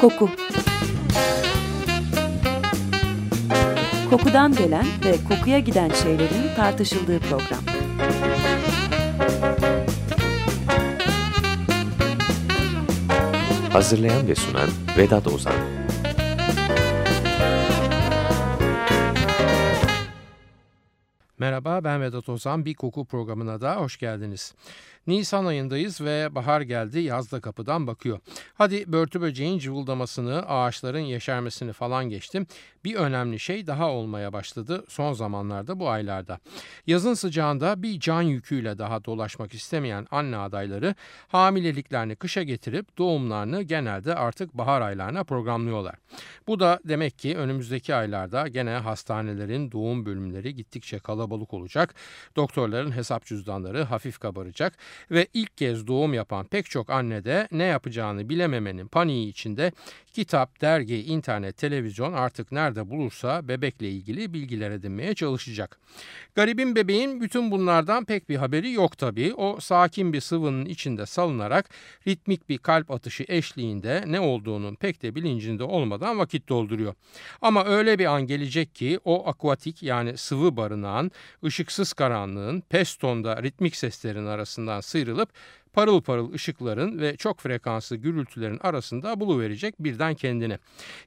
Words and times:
Koku 0.00 0.30
Kokudan 4.10 4.54
gelen 4.54 4.86
ve 5.04 5.16
kokuya 5.28 5.58
giden 5.58 5.90
şeylerin 5.90 6.54
tartışıldığı 6.56 7.20
program. 7.20 7.64
Hazırlayan 13.72 14.28
ve 14.28 14.34
sunan 14.34 14.68
Vedat 14.98 15.26
Ozan 15.26 15.54
Merhaba 21.38 21.84
ben 21.84 22.00
Vedat 22.00 22.28
Ozan. 22.28 22.64
Bir 22.64 22.74
koku 22.74 23.04
programına 23.04 23.60
da 23.60 23.76
hoş 23.76 23.96
geldiniz. 23.96 24.54
Nisan 25.08 25.44
ayındayız 25.44 26.00
ve 26.00 26.34
bahar 26.34 26.60
geldi 26.60 27.00
yaz 27.00 27.32
da 27.32 27.40
kapıdan 27.40 27.86
bakıyor. 27.86 28.18
Hadi 28.54 28.92
börtü 28.92 29.20
böceğin 29.20 29.58
cıvıldamasını, 29.58 30.48
ağaçların 30.48 30.98
yeşermesini 30.98 31.72
falan 31.72 32.08
geçtim. 32.08 32.46
Bir 32.84 32.94
önemli 32.94 33.38
şey 33.38 33.66
daha 33.66 33.90
olmaya 33.90 34.32
başladı 34.32 34.84
son 34.88 35.12
zamanlarda 35.12 35.80
bu 35.80 35.88
aylarda. 35.88 36.38
Yazın 36.86 37.14
sıcağında 37.14 37.82
bir 37.82 38.00
can 38.00 38.22
yüküyle 38.22 38.78
daha 38.78 39.04
dolaşmak 39.04 39.54
istemeyen 39.54 40.06
anne 40.10 40.36
adayları 40.36 40.94
hamileliklerini 41.28 42.16
kışa 42.16 42.42
getirip 42.42 42.98
doğumlarını 42.98 43.62
genelde 43.62 44.14
artık 44.14 44.54
bahar 44.54 44.80
aylarına 44.80 45.24
programlıyorlar. 45.24 45.94
Bu 46.46 46.60
da 46.60 46.80
demek 46.84 47.18
ki 47.18 47.36
önümüzdeki 47.36 47.94
aylarda 47.94 48.48
gene 48.48 48.70
hastanelerin 48.70 49.72
doğum 49.72 50.06
bölümleri 50.06 50.54
gittikçe 50.54 50.98
kalabalık 50.98 51.54
olacak. 51.54 51.94
Doktorların 52.36 52.92
hesap 52.92 53.24
cüzdanları 53.24 53.82
hafif 53.82 54.18
kabaracak 54.18 54.78
ve 55.10 55.26
ilk 55.34 55.56
kez 55.56 55.86
doğum 55.86 56.14
yapan 56.14 56.46
pek 56.46 56.70
çok 56.70 56.90
anne 56.90 57.24
de 57.24 57.48
ne 57.52 57.64
yapacağını 57.64 58.28
bilememenin 58.28 58.88
paniği 58.88 59.28
içinde 59.28 59.72
kitap, 60.12 60.60
dergi, 60.60 61.02
internet, 61.02 61.56
televizyon 61.56 62.12
artık 62.12 62.52
nerede 62.52 62.77
bulursa 62.90 63.48
bebekle 63.48 63.90
ilgili 63.90 64.32
bilgiler 64.32 64.70
edinmeye 64.70 65.14
çalışacak. 65.14 65.80
Garibin 66.34 66.76
bebeğin 66.76 67.20
bütün 67.20 67.50
bunlardan 67.50 68.04
pek 68.04 68.28
bir 68.28 68.36
haberi 68.36 68.72
yok 68.72 68.98
tabii. 68.98 69.34
O 69.34 69.60
sakin 69.60 70.12
bir 70.12 70.20
sıvının 70.20 70.64
içinde 70.64 71.06
salınarak 71.06 71.70
ritmik 72.06 72.48
bir 72.48 72.58
kalp 72.58 72.90
atışı 72.90 73.24
eşliğinde 73.28 74.04
ne 74.06 74.20
olduğunun 74.20 74.74
pek 74.74 75.02
de 75.02 75.14
bilincinde 75.14 75.64
olmadan 75.64 76.18
vakit 76.18 76.48
dolduruyor. 76.48 76.94
Ama 77.42 77.64
öyle 77.64 77.98
bir 77.98 78.06
an 78.06 78.22
gelecek 78.26 78.74
ki 78.74 79.00
o 79.04 79.28
akvatik 79.28 79.82
yani 79.82 80.16
sıvı 80.16 80.56
barınağın 80.56 81.10
ışıksız 81.44 81.92
karanlığın 81.92 82.60
pestonda 82.60 83.42
ritmik 83.42 83.76
seslerin 83.76 84.26
arasından 84.26 84.80
sıyrılıp 84.80 85.28
parıl 85.72 86.00
parıl 86.00 86.32
ışıkların 86.32 86.98
ve 86.98 87.16
çok 87.16 87.40
frekanslı 87.40 87.96
gürültülerin 87.96 88.58
arasında 88.58 89.20
buluverecek 89.20 89.74
birden 89.80 90.14
kendini. 90.14 90.58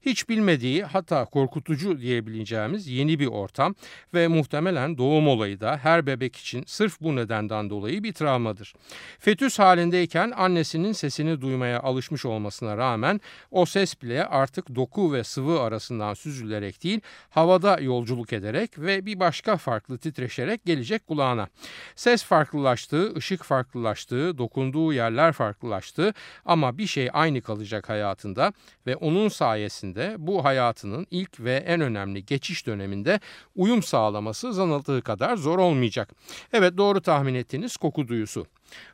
Hiç 0.02 0.30
bilmediği 0.30 0.84
hatta 0.84 1.26
korkutucu 1.26 2.00
diyebileceğimiz 2.00 2.88
yeni 2.88 3.20
bir 3.20 3.28
ortam 3.28 3.76
ve 4.14 4.28
muhtemelen 4.28 4.98
doğum 4.98 5.28
olayı 5.28 5.60
da 5.60 5.78
her 5.78 6.06
bebek 6.06 6.36
için 6.36 6.64
sırf 6.68 7.02
bu 7.02 7.16
nedenden 7.16 7.70
dolayı 7.70 8.04
bir 8.04 8.14
travmadır. 8.14 8.74
Fetüs 9.20 9.60
halindeyken 9.60 10.32
annesinin 10.38 10.92
sesini 10.92 11.42
duymaya 11.42 11.80
alışmış 11.80 12.26
olmasına 12.26 12.78
rağmen 12.78 13.22
o 13.52 13.66
ses 13.66 14.02
bile 14.02 14.26
artık 14.26 14.76
doku 14.76 15.14
ve 15.14 15.24
sıvı 15.24 15.62
arasından 15.62 16.14
süzülerek 16.14 16.84
değil 16.84 17.02
havada 17.30 17.80
yolculuk 17.80 18.34
ederek 18.34 18.80
ve 18.80 19.06
bir 19.06 19.20
başka 19.20 19.58
farklı 19.58 19.98
titreşerek 19.98 20.66
gelecek 20.66 21.08
kulağına. 21.08 21.48
Ses 21.96 22.24
farklılaştığı, 22.24 23.16
ışık 23.16 23.44
farklılaştığı, 23.44 24.38
doku 24.38 24.51
dokunduğu 24.52 24.94
yerler 24.94 25.32
farklılaştı 25.32 26.14
ama 26.46 26.78
bir 26.78 26.88
şey 26.88 27.10
aynı 27.14 27.42
kalacak 27.42 27.90
hayatında 27.90 28.54
ve 28.88 28.96
onun 28.96 29.30
sayesinde 29.30 30.16
bu 30.18 30.44
hayatının 30.46 31.08
ilk 31.12 31.40
ve 31.40 31.56
en 31.56 31.82
önemli 31.82 32.26
geçiş 32.26 32.68
döneminde 32.68 33.20
uyum 33.56 33.84
sağlaması 33.84 34.54
zanıldığı 34.54 35.02
kadar 35.02 35.38
zor 35.38 35.60
olmayacak. 35.60 36.10
Evet 36.54 36.78
doğru 36.78 37.02
tahmin 37.02 37.36
ettiğiniz 37.36 37.78
koku 37.78 38.08
duyusu. 38.08 38.46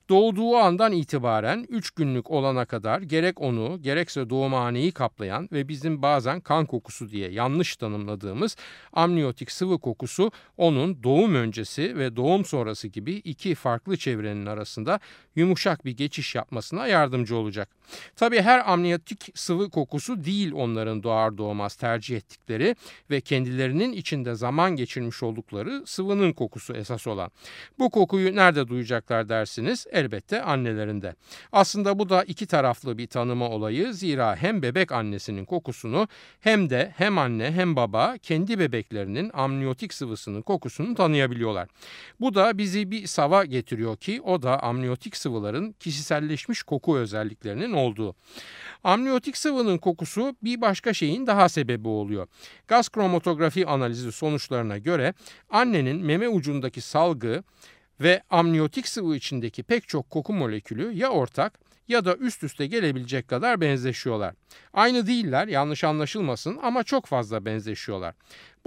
Doğduğu 0.09 0.55
andan 0.55 0.91
itibaren 0.91 1.65
3 1.69 1.91
günlük 1.91 2.31
olana 2.31 2.65
kadar 2.65 3.01
gerek 3.01 3.41
onu 3.41 3.81
gerekse 3.81 4.29
doğumhaneyi 4.29 4.91
kaplayan 4.91 5.49
ve 5.51 5.67
bizim 5.67 6.01
bazen 6.01 6.39
kan 6.39 6.65
kokusu 6.65 7.09
diye 7.09 7.31
yanlış 7.31 7.75
tanımladığımız 7.75 8.55
amniyotik 8.93 9.51
sıvı 9.51 9.79
kokusu 9.79 10.31
onun 10.57 11.03
doğum 11.03 11.35
öncesi 11.35 11.97
ve 11.97 12.15
doğum 12.15 12.45
sonrası 12.45 12.87
gibi 12.87 13.13
iki 13.13 13.55
farklı 13.55 13.97
çevrenin 13.97 14.45
arasında 14.45 14.99
yumuşak 15.35 15.85
bir 15.85 15.91
geçiş 15.91 16.35
yapmasına 16.35 16.87
yardımcı 16.87 17.35
olacak. 17.37 17.69
Tabii 18.15 18.41
her 18.41 18.71
amniyotik 18.71 19.29
sıvı 19.35 19.69
kokusu 19.69 20.25
değil 20.25 20.51
onların 20.51 21.03
doğar 21.03 21.37
doğmaz 21.37 21.75
tercih 21.75 22.17
ettikleri 22.17 22.75
ve 23.09 23.21
kendilerinin 23.21 23.91
içinde 23.91 24.35
zaman 24.35 24.75
geçirmiş 24.75 25.23
oldukları 25.23 25.83
sıvının 25.85 26.33
kokusu 26.33 26.73
esas 26.73 27.07
olan. 27.07 27.31
Bu 27.79 27.89
kokuyu 27.89 28.35
nerede 28.35 28.67
duyacaklar 28.67 29.29
dersiniz? 29.29 29.66
Elbette 29.91 30.41
annelerinde. 30.41 31.15
Aslında 31.51 31.99
bu 31.99 32.09
da 32.09 32.23
iki 32.23 32.45
taraflı 32.47 32.97
bir 32.97 33.07
tanıma 33.07 33.49
olayı 33.49 33.93
zira 33.93 34.35
hem 34.35 34.61
bebek 34.61 34.91
annesinin 34.91 35.45
kokusunu 35.45 36.07
hem 36.39 36.69
de 36.69 36.93
hem 36.97 37.17
anne 37.17 37.51
hem 37.51 37.75
baba 37.75 38.17
kendi 38.17 38.59
bebeklerinin 38.59 39.31
amniyotik 39.33 39.93
sıvısının 39.93 40.41
kokusunu 40.41 40.95
tanıyabiliyorlar. 40.95 41.69
Bu 42.19 42.35
da 42.35 42.57
bizi 42.57 42.91
bir 42.91 43.07
sava 43.07 43.45
getiriyor 43.45 43.97
ki 43.97 44.21
o 44.21 44.41
da 44.41 44.63
amniyotik 44.63 45.17
sıvıların 45.17 45.71
kişiselleşmiş 45.71 46.63
koku 46.63 46.97
özelliklerinin 46.97 47.73
olduğu. 47.73 48.15
Amniyotik 48.83 49.37
sıvının 49.37 49.77
kokusu 49.77 50.35
bir 50.43 50.61
başka 50.61 50.93
şeyin 50.93 51.27
daha 51.27 51.49
sebebi 51.49 51.87
oluyor. 51.87 52.27
Gaz 52.67 52.89
kromatografi 52.89 53.67
analizi 53.67 54.11
sonuçlarına 54.11 54.77
göre 54.77 55.13
annenin 55.49 56.05
meme 56.05 56.29
ucundaki 56.29 56.81
salgı 56.81 57.43
ve 58.01 58.21
amniyotik 58.29 58.87
sıvı 58.87 59.15
içindeki 59.15 59.63
pek 59.63 59.87
çok 59.87 60.09
koku 60.09 60.33
molekülü 60.33 60.91
ya 60.91 61.09
ortak 61.09 61.59
ya 61.87 62.05
da 62.05 62.15
üst 62.15 62.43
üste 62.43 62.67
gelebilecek 62.67 63.27
kadar 63.27 63.61
benzeşiyorlar. 63.61 64.35
Aynı 64.73 65.07
değiller 65.07 65.47
yanlış 65.47 65.83
anlaşılmasın 65.83 66.59
ama 66.61 66.83
çok 66.83 67.05
fazla 67.05 67.45
benzeşiyorlar. 67.45 68.15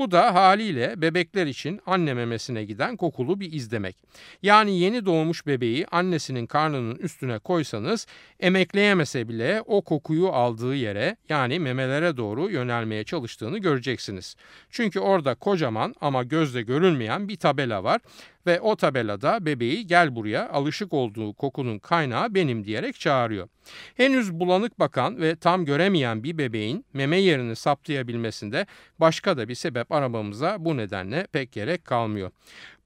Bu 0.00 0.11
da 0.11 0.34
haliyle 0.34 1.03
bebekler 1.03 1.47
için 1.47 1.81
anne 1.87 2.15
memesine 2.15 2.65
giden 2.65 2.97
kokulu 2.97 3.41
bir 3.41 3.53
iz 3.53 3.71
demek. 3.71 3.97
Yani 4.43 4.78
yeni 4.78 5.06
doğmuş 5.06 5.47
bebeği 5.47 5.87
annesinin 5.87 6.47
karnının 6.47 6.97
üstüne 6.97 7.38
koysanız 7.38 8.06
emekleyemese 8.41 9.28
bile 9.28 9.62
o 9.66 9.83
kokuyu 9.83 10.28
aldığı 10.28 10.75
yere 10.75 11.16
yani 11.28 11.59
memelere 11.59 12.16
doğru 12.16 12.50
yönelmeye 12.50 13.05
çalıştığını 13.05 13.59
göreceksiniz. 13.59 14.37
Çünkü 14.71 15.00
orada 15.00 15.34
kocaman 15.34 15.94
ama 16.00 16.22
gözle 16.22 16.62
görülmeyen 16.62 17.28
bir 17.28 17.37
tabela 17.37 17.84
var 17.84 18.00
ve 18.47 18.60
o 18.60 18.77
tabelada 18.77 19.47
bebeği 19.47 19.87
gel 19.87 20.16
buraya 20.16 20.49
alışık 20.49 20.93
olduğu 20.93 21.33
kokunun 21.33 21.78
kaynağı 21.78 22.34
benim 22.34 22.65
diyerek 22.65 23.00
çağırıyor. 23.00 23.49
Henüz 23.97 24.33
bulanık 24.33 24.78
bakan 24.78 25.21
ve 25.21 25.37
tam 25.37 25.65
göremeyen 25.65 26.25
bir 26.25 26.39
bebeğin 26.39 26.84
meme 26.93 27.16
yerini 27.16 27.56
saptayabilmesinde 27.56 28.66
başka 28.99 29.37
da 29.37 29.49
bir 29.49 29.55
sebep 29.55 29.90
aramamıza 29.93 30.56
bu 30.59 30.77
nedenle 30.77 31.27
pek 31.33 31.53
gerek 31.53 31.84
kalmıyor. 31.84 32.31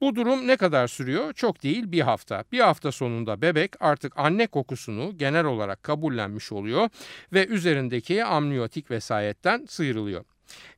Bu 0.00 0.16
durum 0.16 0.46
ne 0.46 0.56
kadar 0.56 0.88
sürüyor? 0.88 1.32
Çok 1.32 1.62
değil 1.62 1.92
bir 1.92 2.00
hafta. 2.00 2.44
Bir 2.52 2.60
hafta 2.60 2.92
sonunda 2.92 3.42
bebek 3.42 3.72
artık 3.80 4.12
anne 4.16 4.46
kokusunu 4.46 5.18
genel 5.18 5.44
olarak 5.44 5.82
kabullenmiş 5.82 6.52
oluyor 6.52 6.88
ve 7.32 7.46
üzerindeki 7.46 8.24
amniyotik 8.24 8.90
vesayetten 8.90 9.66
sıyrılıyor. 9.68 10.24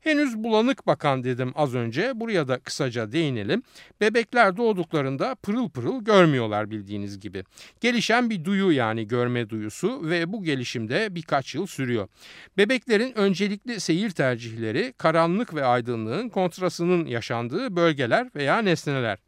Henüz 0.01 0.37
bulanık 0.37 0.87
bakan 0.87 1.25
dedim 1.25 1.53
az 1.55 1.75
önce. 1.75 2.13
Buraya 2.15 2.49
da 2.49 2.59
kısaca 2.59 3.13
değinelim. 3.13 3.63
Bebekler 4.01 4.57
doğduklarında 4.57 5.35
pırıl 5.35 5.69
pırıl 5.69 6.05
görmüyorlar 6.05 6.71
bildiğiniz 6.71 7.21
gibi. 7.21 7.45
Gelişen 7.81 8.31
bir 8.31 8.45
duyu 8.45 8.71
yani 8.71 9.09
görme 9.09 9.51
duyusu 9.51 10.11
ve 10.11 10.33
bu 10.33 10.45
gelişimde 10.45 11.15
birkaç 11.15 11.55
yıl 11.55 11.67
sürüyor. 11.67 12.09
Bebeklerin 12.57 13.19
öncelikli 13.19 13.81
seyir 13.81 14.11
tercihleri 14.11 14.95
karanlık 14.99 15.55
ve 15.55 15.65
aydınlığın 15.65 16.29
kontrasının 16.29 17.07
yaşandığı 17.07 17.77
bölgeler 17.77 18.31
veya 18.37 18.59
nesneler. 18.59 19.19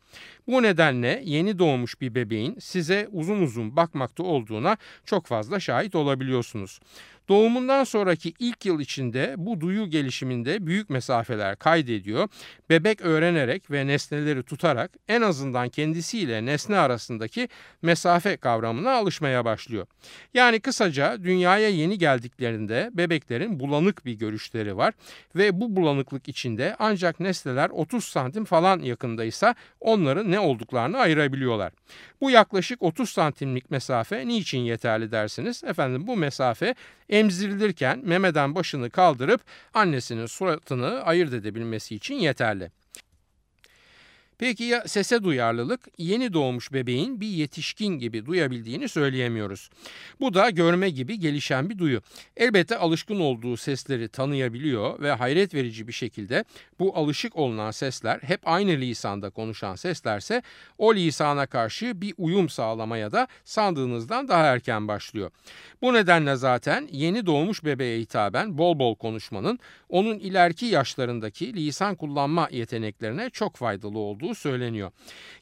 Bu 0.46 0.62
nedenle 0.62 1.22
yeni 1.24 1.58
doğmuş 1.58 2.00
bir 2.00 2.14
bebeğin 2.14 2.56
size 2.60 3.08
uzun 3.12 3.42
uzun 3.42 3.76
bakmakta 3.76 4.22
olduğuna 4.22 4.76
çok 5.04 5.26
fazla 5.26 5.60
şahit 5.60 5.94
olabiliyorsunuz. 5.94 6.80
Doğumundan 7.28 7.84
sonraki 7.84 8.34
ilk 8.38 8.66
yıl 8.66 8.80
içinde 8.80 9.34
bu 9.36 9.60
duyu 9.60 9.90
gelişiminde 9.90 10.66
büyük 10.66 10.90
mesafeler 10.90 11.56
kaydediyor. 11.56 12.28
Bebek 12.70 13.00
öğrenerek 13.00 13.70
ve 13.70 13.86
nesneleri 13.86 14.42
tutarak 14.42 14.90
en 15.08 15.22
azından 15.22 15.68
kendisiyle 15.68 16.46
nesne 16.46 16.78
arasındaki 16.78 17.48
mesafe 17.82 18.36
kavramına 18.36 18.92
alışmaya 18.92 19.44
başlıyor. 19.44 19.86
Yani 20.34 20.60
kısaca 20.60 21.24
dünyaya 21.24 21.68
yeni 21.68 21.98
geldiklerinde 21.98 22.90
bebeklerin 22.92 23.60
bulanık 23.60 24.04
bir 24.06 24.12
görüşleri 24.12 24.76
var 24.76 24.94
ve 25.36 25.60
bu 25.60 25.76
bulanıklık 25.76 26.28
içinde 26.28 26.76
ancak 26.78 27.20
nesneler 27.20 27.70
30 27.70 28.04
santim 28.04 28.44
falan 28.44 28.80
yakındaysa 28.80 29.54
onların 29.80 30.30
ne 30.30 30.40
olduklarını 30.40 30.98
ayırabiliyorlar. 30.98 31.72
Bu 32.20 32.30
yaklaşık 32.30 32.82
30 32.82 33.10
santimlik 33.10 33.70
mesafe 33.70 34.28
niçin 34.28 34.58
yeterli 34.60 35.12
dersiniz? 35.12 35.64
Efendim 35.64 36.06
bu 36.06 36.16
mesafe 36.16 36.74
emzirilirken 37.18 38.00
memeden 38.04 38.54
başını 38.54 38.90
kaldırıp 38.90 39.40
annesinin 39.74 40.26
suratını 40.26 41.02
ayırt 41.02 41.32
edebilmesi 41.32 41.94
için 41.94 42.14
yeterli. 42.14 42.70
Peki 44.38 44.64
ya 44.64 44.82
sese 44.86 45.22
duyarlılık? 45.24 45.80
Yeni 45.98 46.32
doğmuş 46.32 46.72
bebeğin 46.72 47.20
bir 47.20 47.26
yetişkin 47.26 47.98
gibi 47.98 48.26
duyabildiğini 48.26 48.88
söyleyemiyoruz. 48.88 49.70
Bu 50.20 50.34
da 50.34 50.50
görme 50.50 50.90
gibi 50.90 51.18
gelişen 51.18 51.70
bir 51.70 51.78
duyu. 51.78 52.02
Elbette 52.36 52.76
alışkın 52.76 53.20
olduğu 53.20 53.56
sesleri 53.56 54.08
tanıyabiliyor 54.08 55.00
ve 55.00 55.12
hayret 55.12 55.54
verici 55.54 55.88
bir 55.88 55.92
şekilde 55.92 56.44
bu 56.78 56.96
alışık 56.96 57.36
olunan 57.36 57.70
sesler 57.70 58.18
hep 58.22 58.40
aynı 58.44 58.70
lisanda 58.70 59.30
konuşan 59.30 59.74
seslerse 59.74 60.42
o 60.78 60.94
lisana 60.94 61.46
karşı 61.46 62.00
bir 62.00 62.14
uyum 62.18 62.48
sağlamaya 62.48 63.12
da 63.12 63.28
sandığınızdan 63.44 64.28
daha 64.28 64.44
erken 64.44 64.88
başlıyor. 64.88 65.30
Bu 65.82 65.94
nedenle 65.94 66.36
zaten 66.36 66.88
yeni 66.92 67.26
doğmuş 67.26 67.64
bebeğe 67.64 68.00
hitaben 68.00 68.58
bol 68.58 68.78
bol 68.78 68.94
konuşmanın 68.94 69.58
onun 69.88 70.18
ileriki 70.18 70.66
yaşlarındaki 70.66 71.54
lisan 71.54 71.94
kullanma 71.94 72.48
yeteneklerine 72.50 73.30
çok 73.30 73.56
faydalı 73.56 73.98
olduğu 73.98 74.27
söyleniyor. 74.34 74.90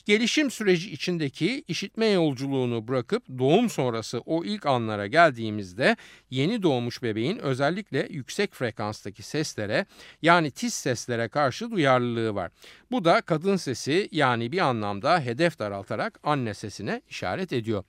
Gelişim 0.04 0.50
süreci 0.50 0.90
içindeki 0.90 1.64
işitme 1.68 2.06
yolculuğunu 2.06 2.88
bırakıp 2.88 3.22
doğum 3.38 3.70
sonrası 3.70 4.20
o 4.26 4.44
ilk 4.44 4.66
anlara 4.66 5.06
geldiğimizde 5.06 5.96
yeni 6.30 6.62
doğmuş 6.62 7.02
bebeğin 7.02 7.38
özellikle 7.38 8.06
yüksek 8.10 8.54
frekanstaki 8.54 9.22
seslere 9.22 9.86
yani 10.22 10.50
tiz 10.50 10.74
seslere 10.74 11.28
karşı 11.28 11.70
duyarlılığı 11.70 12.34
var. 12.34 12.50
Bu 12.90 13.04
da 13.04 13.20
kadın 13.20 13.56
sesi 13.56 14.08
yani 14.12 14.52
bir 14.52 14.58
anlamda 14.58 15.20
hedef 15.20 15.58
daraltarak 15.58 16.20
anne 16.22 16.54
sesine 16.54 17.02
işaret 17.08 17.52
ediyor. 17.52 17.84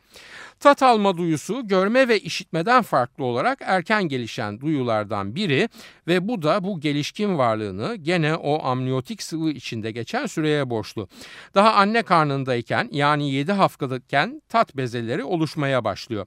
Tat 0.59 0.83
alma 0.83 1.17
duyusu 1.17 1.67
görme 1.67 2.07
ve 2.07 2.19
işitmeden 2.19 2.81
farklı 2.81 3.23
olarak 3.23 3.59
erken 3.61 4.03
gelişen 4.03 4.61
duyulardan 4.61 5.35
biri 5.35 5.69
ve 6.07 6.27
bu 6.27 6.41
da 6.41 6.63
bu 6.63 6.79
gelişkin 6.79 7.37
varlığını 7.37 7.95
gene 7.95 8.35
o 8.35 8.63
amniyotik 8.63 9.23
sıvı 9.23 9.49
içinde 9.49 9.91
geçen 9.91 10.25
süreye 10.25 10.69
borçlu. 10.69 11.07
Daha 11.55 11.73
anne 11.73 12.03
karnındayken 12.03 12.89
yani 12.91 13.31
7 13.31 13.51
haftadayken 13.51 14.41
tat 14.49 14.77
bezeleri 14.77 15.23
oluşmaya 15.23 15.83
başlıyor 15.83 16.25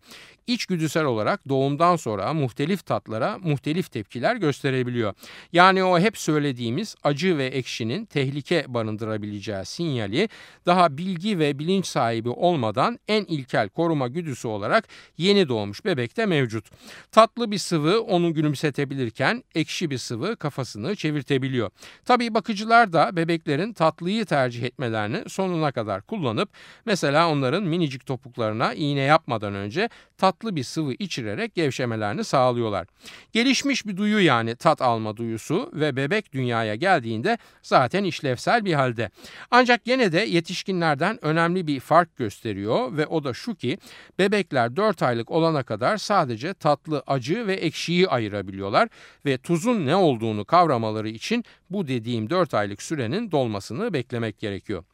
içgüdüsel 0.55 1.05
olarak 1.05 1.49
doğumdan 1.49 1.97
sonra 1.97 2.33
muhtelif 2.33 2.87
tatlara 2.87 3.39
muhtelif 3.39 3.93
tepkiler 3.93 4.37
gösterebiliyor. 4.37 5.15
Yani 5.53 5.85
o 5.85 5.99
hep 5.99 6.19
söylediğimiz 6.19 6.95
acı 7.05 7.39
ve 7.39 7.47
ekşinin 7.47 8.05
tehlike 8.05 8.65
barındırabileceği 8.69 9.65
sinyali 9.65 10.29
daha 10.67 10.99
bilgi 10.99 11.39
ve 11.39 11.59
bilinç 11.59 11.87
sahibi 11.87 12.29
olmadan 12.29 12.99
en 13.09 13.25
ilkel 13.25 13.69
koruma 13.69 14.09
güdüsü 14.09 14.49
olarak 14.49 14.89
yeni 15.19 15.49
doğmuş 15.49 15.85
bebekte 15.85 16.27
mevcut. 16.27 16.71
Tatlı 17.13 17.51
bir 17.51 17.59
sıvı 17.59 18.01
onu 18.01 18.35
gülümsetebilirken 18.35 19.45
ekşi 19.55 19.91
bir 19.91 19.99
sıvı 19.99 20.37
kafasını 20.37 20.97
çevirtebiliyor. 20.97 21.71
Tabii 22.05 22.35
bakıcılar 22.35 22.93
da 22.93 23.17
bebeklerin 23.17 23.73
tatlıyı 23.73 24.25
tercih 24.25 24.63
etmelerini 24.63 25.29
sonuna 25.29 25.73
kadar 25.73 26.03
kullanıp 26.03 26.49
mesela 26.87 27.29
onların 27.29 27.63
minicik 27.63 28.07
topuklarına 28.07 28.75
iğne 28.75 29.01
yapmadan 29.01 29.55
önce 29.55 29.89
tatlı 30.19 30.40
bir 30.43 30.65
sıvı 30.65 30.93
içirerek 30.93 31.55
gevşemelerini 31.55 32.25
sağlıyorlar. 32.25 32.87
Gelişmiş 33.33 33.87
bir 33.87 33.97
duyu 33.97 34.25
yani 34.25 34.57
tat 34.57 34.83
alma 34.83 35.17
duyusu 35.17 35.71
ve 35.73 35.97
bebek 35.97 36.33
dünyaya 36.33 36.75
geldiğinde 36.75 37.39
zaten 37.63 38.05
işlevsel 38.05 38.65
bir 38.65 38.75
halde. 38.75 39.11
Ancak 39.51 39.81
yine 39.87 40.13
de 40.13 40.21
yetişkinlerden 40.21 41.25
önemli 41.25 41.67
bir 41.67 41.81
fark 41.81 42.17
gösteriyor 42.17 42.97
ve 42.97 43.07
o 43.07 43.25
da 43.25 43.35
şu 43.35 43.55
ki 43.55 43.79
bebekler 44.19 44.77
4 44.77 45.03
aylık 45.03 45.31
olana 45.31 45.63
kadar 45.63 45.97
sadece 45.97 46.55
tatlı, 46.55 47.03
acı 47.07 47.47
ve 47.47 47.55
ekşiyi 47.55 48.09
ayırabiliyorlar 48.09 48.89
ve 49.27 49.39
tuzun 49.39 49.87
ne 49.87 49.97
olduğunu 49.97 50.45
kavramaları 50.45 51.09
için 51.09 51.45
bu 51.71 51.89
dediğim 51.89 52.31
4 52.31 52.55
aylık 52.55 52.83
sürenin 52.83 53.31
dolmasını 53.31 53.93
beklemek 53.93 54.39
gerekiyor. 54.39 54.85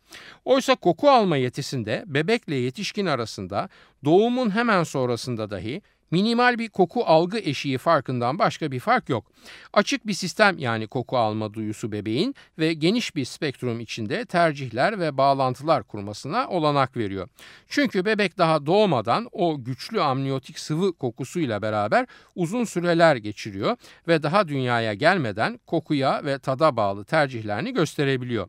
Oysa 0.45 0.75
koku 0.75 1.11
alma 1.11 1.37
yetisinde 1.37 2.05
bebekle 2.07 2.55
yetişkin 2.55 3.07
arasında 3.07 3.69
doğumun 4.05 4.51
hemen 4.51 4.85
sonrasında 4.85 5.51
dahi 5.51 5.83
Minimal 6.11 6.59
bir 6.59 6.69
koku 6.69 7.05
algı 7.05 7.39
eşiği 7.39 7.79
farkından 7.79 8.39
başka 8.39 8.71
bir 8.71 8.81
fark 8.81 9.09
yok. 9.09 9.27
Açık 9.73 10.07
bir 10.07 10.13
sistem 10.13 10.59
yani 10.59 10.87
koku 10.87 11.19
alma 11.19 11.55
duyusu 11.55 11.93
bebeğin 11.93 12.35
ve 12.59 12.73
geniş 12.73 13.17
bir 13.17 13.25
spektrum 13.25 13.81
içinde 13.81 14.25
tercihler 14.25 15.01
ve 15.01 15.17
bağlantılar 15.17 15.83
kurmasına 15.83 16.49
olanak 16.49 16.97
veriyor. 16.97 17.29
Çünkü 17.69 18.05
bebek 18.05 18.39
daha 18.39 18.67
doğmadan 18.67 19.29
o 19.33 19.65
güçlü 19.65 20.01
amniyotik 20.01 20.59
sıvı 20.59 20.93
kokusuyla 20.93 21.63
beraber 21.63 22.07
uzun 22.35 22.65
süreler 22.65 23.17
geçiriyor 23.17 23.77
ve 24.09 24.23
daha 24.23 24.49
dünyaya 24.49 24.95
gelmeden 24.95 25.61
kokuya 25.67 26.25
ve 26.25 26.39
tada 26.39 26.77
bağlı 26.77 27.05
tercihlerini 27.05 27.73
gösterebiliyor. 27.73 28.49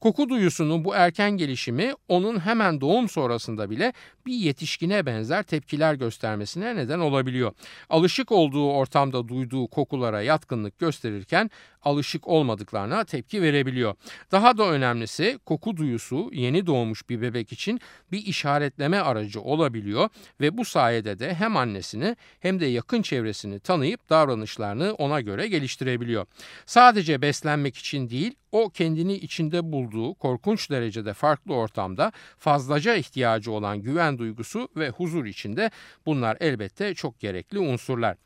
Koku 0.00 0.28
duyusunun 0.28 0.84
bu 0.84 0.94
erken 0.94 1.30
gelişimi 1.30 1.92
onun 2.08 2.40
hemen 2.40 2.80
doğum 2.80 3.08
sonrasında 3.08 3.70
bile 3.70 3.92
bir 4.26 4.34
yetişkine 4.34 5.06
benzer 5.06 5.42
tepkiler 5.42 5.94
göstermesine 5.94 6.76
neden 6.76 6.97
olabiliyor. 7.00 7.52
Alışık 7.90 8.32
olduğu 8.32 8.72
ortamda 8.72 9.28
duyduğu 9.28 9.66
kokulara 9.66 10.22
yatkınlık 10.22 10.78
gösterirken 10.78 11.50
alışık 11.82 12.28
olmadıklarına 12.28 13.04
tepki 13.04 13.42
verebiliyor. 13.42 13.94
Daha 14.32 14.58
da 14.58 14.70
önemlisi 14.70 15.38
koku 15.46 15.76
duyusu 15.76 16.30
yeni 16.32 16.66
doğmuş 16.66 17.08
bir 17.08 17.22
bebek 17.22 17.52
için 17.52 17.80
bir 18.12 18.26
işaretleme 18.26 18.98
aracı 18.98 19.40
olabiliyor 19.40 20.08
ve 20.40 20.58
bu 20.58 20.64
sayede 20.64 21.18
de 21.18 21.34
hem 21.34 21.56
annesini 21.56 22.16
hem 22.40 22.60
de 22.60 22.66
yakın 22.66 23.02
çevresini 23.02 23.60
tanıyıp 23.60 24.10
davranışlarını 24.10 24.94
ona 24.94 25.20
göre 25.20 25.48
geliştirebiliyor. 25.48 26.26
Sadece 26.66 27.22
beslenmek 27.22 27.76
için 27.76 28.10
değil 28.10 28.34
o 28.52 28.70
kendini 28.70 29.14
içinde 29.14 29.72
bulduğu 29.72 30.14
korkunç 30.14 30.70
derecede 30.70 31.12
farklı 31.12 31.54
ortamda 31.54 32.12
fazlaca 32.38 32.94
ihtiyacı 32.94 33.52
olan 33.52 33.82
güven 33.82 34.18
duygusu 34.18 34.68
ve 34.76 34.88
huzur 34.90 35.24
içinde 35.24 35.70
bunlar 36.06 36.36
elbette 36.40 36.94
çok 36.94 37.20
gerekli 37.20 37.58
unsurlar. 37.58 38.16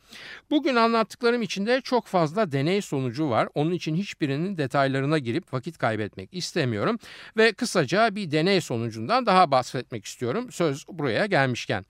Bugün 0.50 0.76
anlattıklarım 0.76 1.42
içinde 1.42 1.80
çok 1.80 2.06
fazla 2.06 2.52
deney 2.52 2.82
sonucu 2.82 3.30
var. 3.30 3.48
Onun 3.54 3.72
için 3.72 3.94
hiçbirinin 3.94 4.56
detaylarına 4.58 5.18
girip 5.18 5.52
vakit 5.52 5.78
kaybetmek 5.78 6.28
istemiyorum 6.34 6.98
ve 7.36 7.52
kısaca 7.52 8.14
bir 8.14 8.30
deney 8.30 8.60
sonucundan 8.60 9.26
daha 9.26 9.50
bahsetmek 9.50 10.04
istiyorum. 10.04 10.52
Söz 10.52 10.84
buraya 10.88 11.26
gelmişken. 11.26 11.86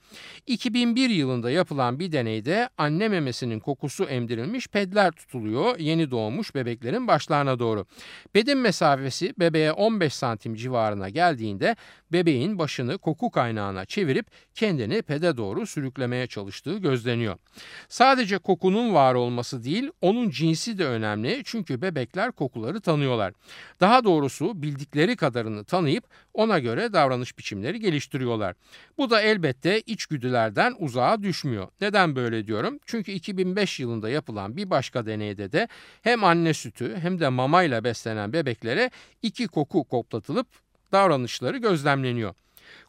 2001 0.46 1.10
yılında 1.10 1.50
yapılan 1.50 1.98
bir 1.98 2.12
deneyde 2.12 2.68
anne 2.78 3.08
memesinin 3.08 3.60
kokusu 3.60 4.04
emdirilmiş 4.04 4.68
pedler 4.68 5.10
tutuluyor 5.12 5.78
yeni 5.78 6.10
doğmuş 6.10 6.54
bebeklerin 6.54 7.08
başlarına 7.08 7.58
doğru. 7.58 7.86
Pedin 8.32 8.58
mesafesi 8.58 9.34
bebeğe 9.38 9.72
15 9.72 10.14
santim 10.14 10.54
civarına 10.54 11.08
geldiğinde 11.08 11.76
bebeğin 12.12 12.58
başını 12.58 12.98
koku 12.98 13.30
kaynağına 13.30 13.84
çevirip 13.84 14.26
kendini 14.54 15.02
pede 15.02 15.36
doğru 15.36 15.66
sürüklemeye 15.66 16.26
çalıştığı 16.26 16.78
gözleniyor. 16.78 17.36
Sadece 17.88 18.38
kokunun 18.38 18.94
var 18.94 19.14
olması 19.14 19.64
değil, 19.64 19.90
onun 20.00 20.30
cinsi 20.30 20.78
de 20.78 20.86
önemli 20.86 21.42
çünkü 21.44 21.82
bebekler 21.82 22.32
kokuları 22.32 22.80
tanıyorlar. 22.80 23.32
Daha 23.80 24.04
doğrusu 24.04 24.62
bildikleri 24.62 25.16
kadarını 25.16 25.64
tanıyıp 25.64 26.04
ona 26.34 26.58
göre 26.58 26.92
davranış 26.92 27.38
biçimleri 27.38 27.80
geliştiriyorlar. 27.80 28.54
Bu 28.98 29.10
da 29.10 29.20
elbette 29.22 29.80
içgüdülerden 29.80 30.74
uzağa 30.78 31.22
düşmüyor. 31.22 31.68
Neden 31.80 32.16
böyle 32.16 32.46
diyorum? 32.46 32.78
Çünkü 32.86 33.12
2005 33.12 33.80
yılında 33.80 34.10
yapılan 34.10 34.56
bir 34.56 34.70
başka 34.70 35.06
deneyde 35.06 35.52
de 35.52 35.68
hem 36.02 36.24
anne 36.24 36.54
sütü 36.54 36.96
hem 36.96 37.20
de 37.20 37.28
mamayla 37.28 37.84
beslenen 37.84 38.11
bebeklere 38.32 38.90
iki 39.22 39.46
koku 39.46 39.84
koplatılıp 39.84 40.46
davranışları 40.92 41.56
gözlemleniyor. 41.56 42.34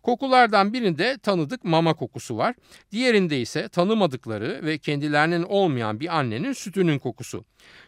Kokulardan 0.04 0.74
birinde 0.74 1.18
tanıdık 1.18 1.64
mama 1.64 1.94
kokusu 1.94 2.38
var. 2.38 2.56
Diğerinde 2.92 3.42
ise 3.42 3.68
tanımadıkları 3.68 4.60
ve 4.64 4.78
kendilerinin 4.78 5.44
olmayan 5.44 6.00
bir 6.00 6.18
annenin 6.18 6.54
sütünün 6.54 7.00
kokusu. 7.00 7.46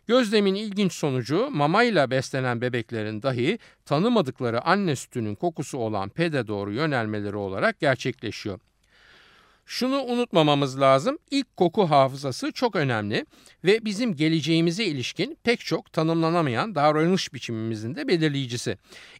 Gözlemin 0.07 0.55
ilginç 0.55 0.93
sonucu 0.93 1.49
mamayla 1.51 2.11
beslenen 2.11 2.61
bebeklerin 2.61 3.21
dahi 3.21 3.59
tanımadıkları 3.85 4.65
anne 4.65 4.95
sütünün 4.95 5.35
kokusu 5.35 5.77
olan 5.77 6.09
pede 6.09 6.47
doğru 6.47 6.73
yönelmeleri 6.73 7.35
olarak 7.35 7.79
gerçekleşiyor. 7.79 8.59
Şunu 9.67 10.01
unutmamamız 10.01 10.81
lazım. 10.81 11.17
İlk 11.31 11.57
koku 11.57 11.89
hafızası 11.89 12.51
çok 12.51 12.75
önemli 12.75 13.25
ve 13.63 13.85
bizim 13.85 14.15
geleceğimize 14.15 14.83
ilişkin 14.85 15.37
pek 15.43 15.59
çok 15.59 15.93
tanımlanamayan 15.93 16.75
davranış 16.75 17.33
biçimimizin 17.33 17.95
de 17.95 18.07
belirleyicisi. 18.07 18.77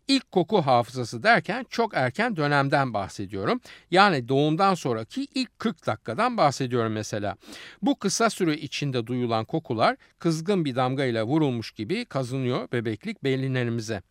İlk 0.08 0.32
koku 0.32 0.62
hafızası 0.62 1.24
derken 1.24 1.66
çok 1.70 1.94
erken 1.94 2.36
dönemden 2.36 2.94
bahsediyorum. 2.94 3.62
Yani 3.92 4.28
doğumdan 4.28 4.74
sonraki 4.74 5.28
ilk 5.36 5.60
40 5.60 5.88
dakikadan 5.88 6.38
bahsediyorum 6.38 6.94
mesela. 6.94 7.36
Bu 7.82 8.00
kısa 8.00 8.30
süre 8.30 8.58
içinde 8.58 9.08
duyulan 9.08 9.46
kokular 9.46 9.96
kızgın 10.20 10.66
bir 10.66 10.76
damga 10.76 11.06
ile 11.06 11.24
vurulmuş 11.24 11.72
gibi 11.72 12.06
kazınıyor 12.06 12.72
bebeklik 12.72 13.24
beyinlerimize. 13.24 14.02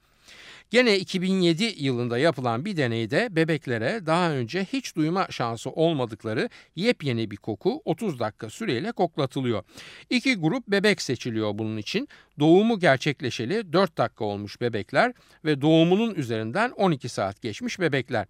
Gene 0.71 0.99
2007 0.99 1.75
yılında 1.77 2.19
yapılan 2.19 2.65
bir 2.65 2.77
deneyde 2.77 3.29
bebeklere 3.31 4.07
daha 4.07 4.31
önce 4.31 4.65
hiç 4.65 4.97
duyma 4.97 5.27
şansı 5.31 5.71
olmadıkları 5.71 6.49
yepyeni 6.77 7.31
bir 7.31 7.37
koku 7.37 7.83
30 7.85 8.19
dakika 8.19 8.51
süreyle 8.51 8.93
koklatılıyor. 8.93 9.63
İki 10.11 10.35
grup 10.35 10.69
bebek 10.69 11.03
seçiliyor 11.03 11.59
bunun 11.59 11.77
için. 11.77 12.09
Doğumu 12.39 12.79
gerçekleşeli 12.79 13.73
4 13.73 13.99
dakika 13.99 14.25
olmuş 14.25 14.61
bebekler 14.61 15.13
ve 15.45 15.61
doğumunun 15.61 16.15
üzerinden 16.15 16.71
12 16.71 17.09
saat 17.09 17.43
geçmiş 17.43 17.81
bebekler. 17.81 18.27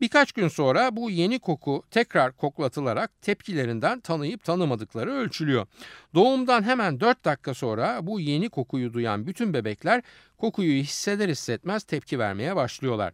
Birkaç 0.00 0.32
gün 0.32 0.48
sonra 0.48 0.96
bu 0.96 1.10
yeni 1.10 1.38
koku 1.38 1.82
tekrar 1.90 2.32
koklatılarak 2.32 3.22
tepkilerinden 3.22 4.00
tanıyıp 4.00 4.44
tanımadıkları 4.44 5.12
ölçülüyor. 5.12 5.66
Doğumdan 6.14 6.62
hemen 6.62 7.00
4 7.00 7.24
dakika 7.24 7.54
sonra 7.54 8.06
bu 8.06 8.20
yeni 8.20 8.48
kokuyu 8.48 8.92
duyan 8.92 9.26
bütün 9.26 9.54
bebekler 9.54 10.02
kokuyu 10.38 10.82
hisseder 10.82 11.28
hissetmez 11.28 11.75
tepki 11.84 12.18
vermeye 12.18 12.56
başlıyorlar. 12.56 13.12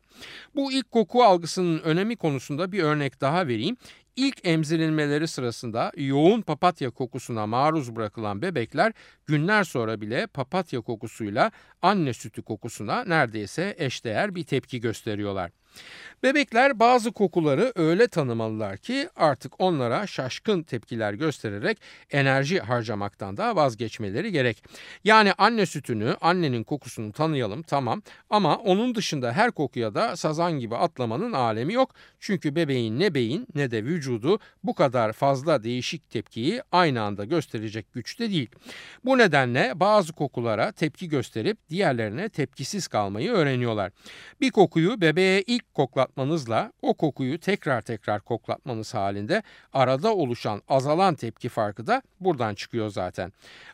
Bu 0.54 0.72
ilk 0.72 0.90
koku 0.90 1.22
algısının 1.22 1.78
önemi 1.78 2.16
konusunda 2.16 2.72
bir 2.72 2.82
örnek 2.82 3.20
daha 3.20 3.46
vereyim. 3.46 3.76
İlk 4.16 4.46
emzirilmeleri 4.46 5.28
sırasında 5.28 5.92
yoğun 5.96 6.42
papatya 6.42 6.90
kokusuna 6.90 7.46
maruz 7.46 7.96
bırakılan 7.96 8.42
bebekler 8.42 8.92
günler 9.26 9.64
sonra 9.64 10.00
bile 10.00 10.26
papatya 10.26 10.80
kokusuyla 10.80 11.50
anne 11.82 12.12
sütü 12.12 12.42
kokusuna 12.42 13.04
neredeyse 13.04 13.74
eşdeğer 13.78 14.34
bir 14.34 14.44
tepki 14.44 14.80
gösteriyorlar. 14.80 15.50
Bebekler 16.22 16.78
bazı 16.78 17.12
kokuları 17.12 17.72
öyle 17.76 18.08
tanımalılar 18.08 18.76
ki 18.76 19.08
artık 19.16 19.60
onlara 19.60 20.06
şaşkın 20.06 20.62
tepkiler 20.62 21.14
göstererek 21.14 21.78
enerji 22.10 22.60
harcamaktan 22.60 23.36
da 23.36 23.56
vazgeçmeleri 23.56 24.32
gerek. 24.32 24.64
Yani 25.04 25.32
anne 25.38 25.66
sütünü, 25.66 26.16
annenin 26.20 26.64
kokusunu 26.64 27.12
tanıyalım 27.12 27.62
tamam 27.62 28.02
ama 28.30 28.56
onun 28.56 28.94
dışında 28.94 29.32
her 29.32 29.50
kokuya 29.50 29.94
da 29.94 30.16
sazan 30.16 30.52
gibi 30.58 30.76
atlamanın 30.76 31.32
alemi 31.32 31.72
yok. 31.72 31.94
Çünkü 32.20 32.56
bebeğin 32.56 33.00
ne 33.00 33.14
beyin 33.14 33.46
ne 33.54 33.70
de 33.70 33.84
vücudu 33.84 34.38
bu 34.64 34.74
kadar 34.74 35.12
fazla 35.12 35.64
değişik 35.64 36.10
tepkiyi 36.10 36.62
aynı 36.72 37.02
anda 37.02 37.24
gösterecek 37.24 37.92
güçte 37.92 38.30
değil. 38.30 38.50
Bu 39.04 39.18
nedenle 39.18 39.72
bazı 39.74 40.12
kokulara 40.12 40.72
tepki 40.72 41.08
gösterip 41.08 41.58
diğerlerine 41.70 42.28
tepkisiz 42.28 42.88
kalmayı 42.88 43.30
öğreniyorlar. 43.30 43.92
Bir 44.40 44.50
kokuyu 44.50 45.00
bebeğe 45.00 45.42
ilk 45.42 45.61
koklat 45.74 46.12
koklatmanızla 46.12 46.72
o 46.82 46.94
kokuyu 46.94 47.38
tekrar 47.38 47.80
tekrar 47.80 48.20
koklatmanız 48.20 48.94
halinde 48.94 49.42
arada 49.72 50.14
oluşan 50.14 50.62
azalan 50.68 51.14
tepki 51.14 51.48
farkı 51.48 51.86
da 51.86 52.02
buradan 52.20 52.54
çıkıyor 52.54 52.88
zaten. 52.88 53.32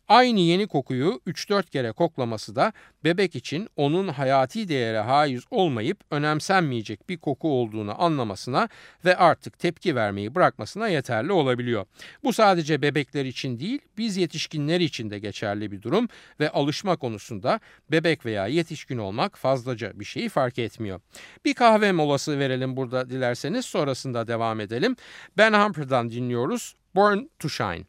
Aynı 0.09 0.41
yeni 0.41 0.67
kokuyu 0.67 1.21
3-4 1.27 1.71
kere 1.71 1.93
koklaması 1.93 2.57
da 2.57 2.73
bebek 3.05 3.37
için 3.37 3.69
onun 3.77 4.09
hayati 4.09 4.69
değere 4.69 5.01
haiz 5.01 5.45
olmayıp 5.51 5.99
önemsenmeyecek 6.11 7.09
bir 7.09 7.17
koku 7.17 7.49
olduğunu 7.49 8.03
anlamasına 8.03 8.69
ve 9.05 9.17
artık 9.17 9.59
tepki 9.59 9.97
vermeyi 9.97 10.35
bırakmasına 10.35 10.89
yeterli 10.89 11.33
olabiliyor. 11.33 11.87
Bu 12.25 12.33
sadece 12.33 12.83
bebekler 12.83 13.25
için 13.25 13.59
değil 13.59 13.81
biz 13.99 14.17
yetişkinler 14.17 14.81
için 14.81 15.11
de 15.11 15.19
geçerli 15.19 15.73
bir 15.73 15.83
durum 15.83 16.09
ve 16.41 16.51
alışma 16.51 16.97
konusunda 16.97 17.61
bebek 17.91 18.27
veya 18.27 18.47
yetişkin 18.47 18.99
olmak 18.99 19.39
fazlaca 19.39 20.01
bir 20.01 20.05
şeyi 20.05 20.29
fark 20.29 20.59
etmiyor. 20.59 21.01
Bir 21.45 21.55
kahve 21.55 21.78
molası 21.93 22.39
verelim 22.39 22.77
burada 22.77 23.11
dilerseniz 23.11 23.67
sonrasında 23.67 24.27
devam 24.29 24.61
edelim. 24.61 24.97
Ben 25.37 25.53
Humper'dan 25.53 26.11
dinliyoruz 26.11 26.75
Born 26.95 27.19
to 27.39 27.49
Shine. 27.49 27.85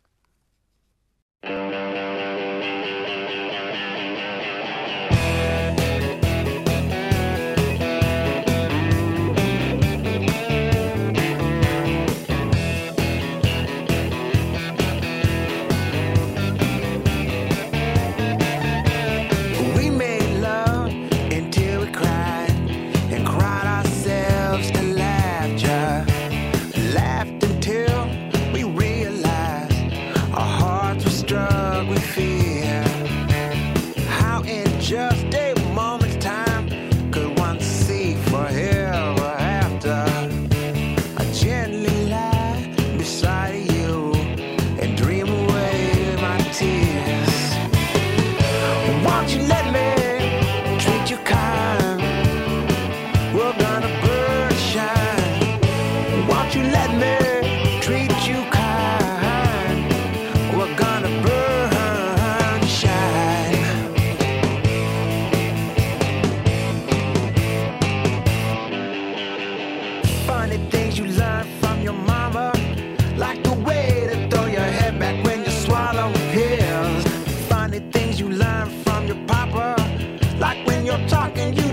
things 70.80 70.98
you 70.98 71.08
learn 71.08 71.46
from 71.60 71.82
your 71.82 71.98
mama, 72.14 72.54
like 73.18 73.44
the 73.44 73.54
way 73.68 74.08
to 74.10 74.16
throw 74.30 74.46
your 74.46 74.70
head 74.80 74.98
back 74.98 75.18
when 75.26 75.40
you 75.44 75.52
swallow 75.52 76.10
pills. 76.32 77.04
Funny 77.50 77.80
things 77.96 78.18
you 78.22 78.30
learn 78.30 78.68
from 78.86 79.06
your 79.06 79.20
papa, 79.28 79.68
like 80.40 80.66
when 80.66 80.86
you're 80.86 81.06
talking, 81.08 81.54
you 81.54 81.69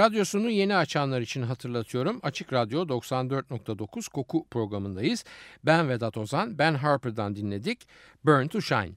Radyosunu 0.00 0.50
yeni 0.50 0.76
açanlar 0.76 1.20
için 1.20 1.42
hatırlatıyorum. 1.42 2.20
Açık 2.22 2.52
Radyo 2.52 2.82
94.9 2.88 4.10
Koku 4.10 4.46
programındayız. 4.50 5.24
Ben 5.64 5.88
Vedat 5.88 6.16
Ozan, 6.16 6.58
Ben 6.58 6.74
Harper'dan 6.74 7.36
dinledik. 7.36 7.78
Burn 8.24 8.46
to 8.46 8.60
Shine. 8.60 8.90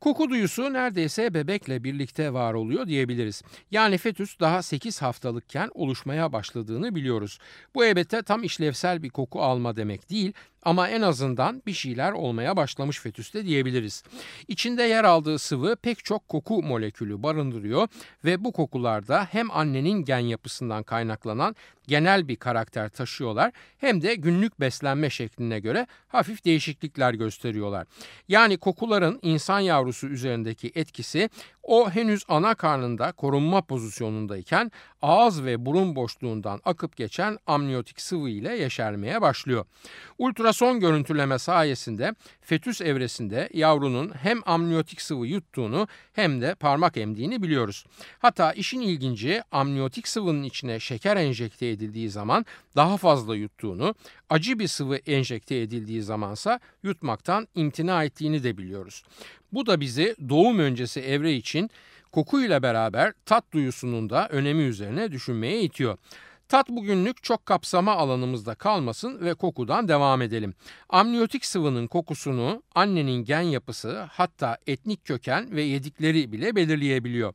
Koku 0.00 0.30
duyusu 0.30 0.72
neredeyse 0.72 1.34
bebekle 1.34 1.84
birlikte 1.84 2.32
var 2.32 2.54
oluyor 2.54 2.86
diyebiliriz. 2.86 3.42
Yani 3.70 3.98
fetüs 3.98 4.40
daha 4.40 4.62
8 4.62 5.02
haftalıkken 5.02 5.70
oluşmaya 5.74 6.32
başladığını 6.32 6.94
biliyoruz. 6.94 7.38
Bu 7.74 7.84
elbette 7.84 8.22
tam 8.22 8.44
işlevsel 8.44 9.02
bir 9.02 9.10
koku 9.10 9.42
alma 9.42 9.76
demek 9.76 10.10
değil 10.10 10.32
ama 10.62 10.88
en 10.88 11.02
azından 11.02 11.62
bir 11.66 11.72
şeyler 11.72 12.12
olmaya 12.12 12.56
başlamış 12.56 13.00
fetüste 13.00 13.46
diyebiliriz. 13.46 14.02
İçinde 14.48 14.82
yer 14.82 15.04
aldığı 15.04 15.38
sıvı 15.38 15.76
pek 15.76 16.04
çok 16.04 16.28
koku 16.28 16.62
molekülü 16.62 17.22
barındırıyor 17.22 17.88
ve 18.24 18.44
bu 18.44 18.52
kokularda 18.52 19.24
hem 19.30 19.50
annenin 19.50 20.04
gen 20.04 20.18
yapısından 20.18 20.82
kaynaklanan 20.82 21.56
genel 21.88 22.28
bir 22.28 22.36
karakter 22.36 22.88
taşıyorlar 22.88 23.52
hem 23.78 24.02
de 24.02 24.14
günlük 24.14 24.60
beslenme 24.60 25.10
şekline 25.10 25.60
göre 25.60 25.86
hafif 26.08 26.44
değişiklikler 26.44 27.14
gösteriyorlar. 27.14 27.86
Yani 28.28 28.56
kokuların 28.56 29.18
insan 29.22 29.60
yavrusu 29.60 30.06
üzerindeki 30.06 30.72
etkisi 30.74 31.30
o 31.62 31.90
henüz 31.90 32.24
ana 32.28 32.54
karnında 32.54 33.12
korunma 33.12 33.62
pozisyonundayken 33.62 34.72
ağız 35.02 35.44
ve 35.44 35.66
burun 35.66 35.96
boşluğundan 35.96 36.60
akıp 36.64 36.96
geçen 36.96 37.38
amniyotik 37.46 38.00
sıvı 38.00 38.30
ile 38.30 38.56
yeşermeye 38.56 39.20
başlıyor. 39.20 39.64
Ultrason 40.18 40.80
görüntüleme 40.80 41.38
sayesinde 41.38 42.14
fetüs 42.40 42.80
evresinde 42.80 43.48
yavrunun 43.52 44.12
hem 44.22 44.40
amniyotik 44.46 45.00
sıvı 45.02 45.26
yuttuğunu 45.26 45.88
hem 46.12 46.40
de 46.40 46.54
parmak 46.54 46.96
emdiğini 46.96 47.42
biliyoruz. 47.42 47.86
Hatta 48.18 48.52
işin 48.52 48.80
ilginci 48.80 49.42
amniyotik 49.52 50.08
sıvının 50.08 50.42
içine 50.42 50.80
şeker 50.80 51.16
enjekte 51.16 51.68
edildiği 51.68 52.10
zaman 52.10 52.46
daha 52.76 52.96
fazla 52.96 53.36
yuttuğunu, 53.36 53.94
acı 54.30 54.58
bir 54.58 54.68
sıvı 54.68 54.96
enjekte 54.96 55.56
edildiği 55.56 56.02
zamansa 56.02 56.60
yutmaktan 56.82 57.48
imtina 57.54 58.04
ettiğini 58.04 58.42
de 58.42 58.58
biliyoruz. 58.58 59.02
Bu 59.52 59.66
da 59.66 59.80
bizi 59.80 60.16
doğum 60.28 60.58
öncesi 60.58 61.00
evre 61.00 61.32
için 61.32 61.70
kokuyla 62.12 62.62
beraber 62.62 63.12
tat 63.26 63.44
duyusunun 63.52 64.10
da 64.10 64.28
önemi 64.28 64.62
üzerine 64.62 65.12
düşünmeye 65.12 65.62
itiyor. 65.62 65.98
Tat 66.48 66.68
bugünlük 66.68 67.22
çok 67.22 67.46
kapsama 67.46 67.92
alanımızda 67.92 68.54
kalmasın 68.54 69.20
ve 69.20 69.34
kokudan 69.34 69.88
devam 69.88 70.22
edelim. 70.22 70.54
Amniyotik 70.88 71.46
sıvının 71.46 71.86
kokusunu 71.86 72.62
annenin 72.74 73.24
gen 73.24 73.40
yapısı 73.40 73.98
hatta 74.12 74.58
etnik 74.66 75.04
köken 75.04 75.56
ve 75.56 75.62
yedikleri 75.62 76.32
bile 76.32 76.56
belirleyebiliyor. 76.56 77.34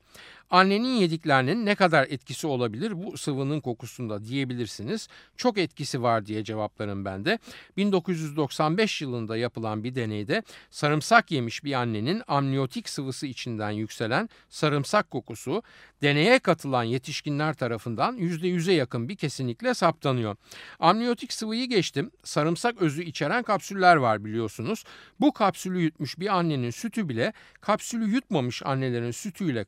Annenin 0.50 0.96
yediklerinin 0.96 1.66
ne 1.66 1.76
kadar 1.76 2.08
etkisi 2.10 2.48
olabilir 2.48 3.04
bu 3.04 3.18
sıvının 3.18 3.60
kokusunda 3.60 4.24
diyebilirsiniz. 4.24 5.08
Çok 5.38 5.58
etkisi 5.58 6.04
var 6.04 6.26
diye 6.26 6.44
cevaplarım 6.44 7.06
ben 7.06 7.26
de. 7.26 7.40
1995 7.78 9.02
yılında 9.02 9.38
yapılan 9.38 9.84
bir 9.84 9.96
deneyde 9.96 10.44
sarımsak 10.72 11.32
yemiş 11.32 11.64
bir 11.64 11.74
annenin 11.74 12.22
amniyotik 12.28 12.90
sıvısı 12.90 13.28
içinden 13.28 13.72
yükselen 13.72 14.30
sarımsak 14.50 15.12
kokusu 15.12 15.64
deneye 16.02 16.40
katılan 16.40 16.84
yetişkinler 16.84 17.54
tarafından 17.54 18.18
%100'e 18.18 18.74
yakın 18.74 19.10
bir 19.10 19.16
kesinlikle 19.16 19.74
saptanıyor. 19.74 20.36
Amniyotik 20.80 21.34
sıvıyı 21.34 21.70
geçtim. 21.70 22.12
Sarımsak 22.24 22.82
özü 22.82 23.04
içeren 23.04 23.44
kapsüller 23.44 23.96
var 23.96 24.26
biliyorsunuz. 24.26 24.84
Bu 25.20 25.34
kapsülü 25.34 25.80
yutmuş 25.80 26.20
bir 26.20 26.38
annenin 26.38 26.72
sütü 26.72 27.10
bile 27.10 27.34
kapsülü 27.62 28.10
yutmamış 28.10 28.64
annelerin 28.66 29.12
sütüyle 29.12 29.64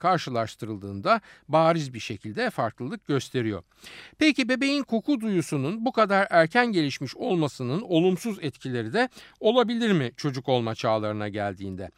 karşılaştırıldığında 0.67 1.21
bariz 1.47 1.93
bir 1.93 1.99
şekilde 1.99 2.49
farklılık 2.49 3.07
gösteriyor. 3.07 3.63
Peki 4.17 4.49
bebeğin 4.49 4.83
koku 4.83 5.21
duyusunun 5.21 5.85
bu 5.85 5.91
kadar 5.91 6.27
erken 6.29 6.71
gelişmiş 6.71 7.15
olmasının 7.15 7.81
olumsuz 7.81 8.37
etkileri 8.41 8.93
de 8.93 9.09
olabilir 9.39 9.91
mi 9.91 10.11
çocuk 10.17 10.49
olma 10.49 10.75
çağlarına 10.75 11.29
geldiğinde? 11.29 11.89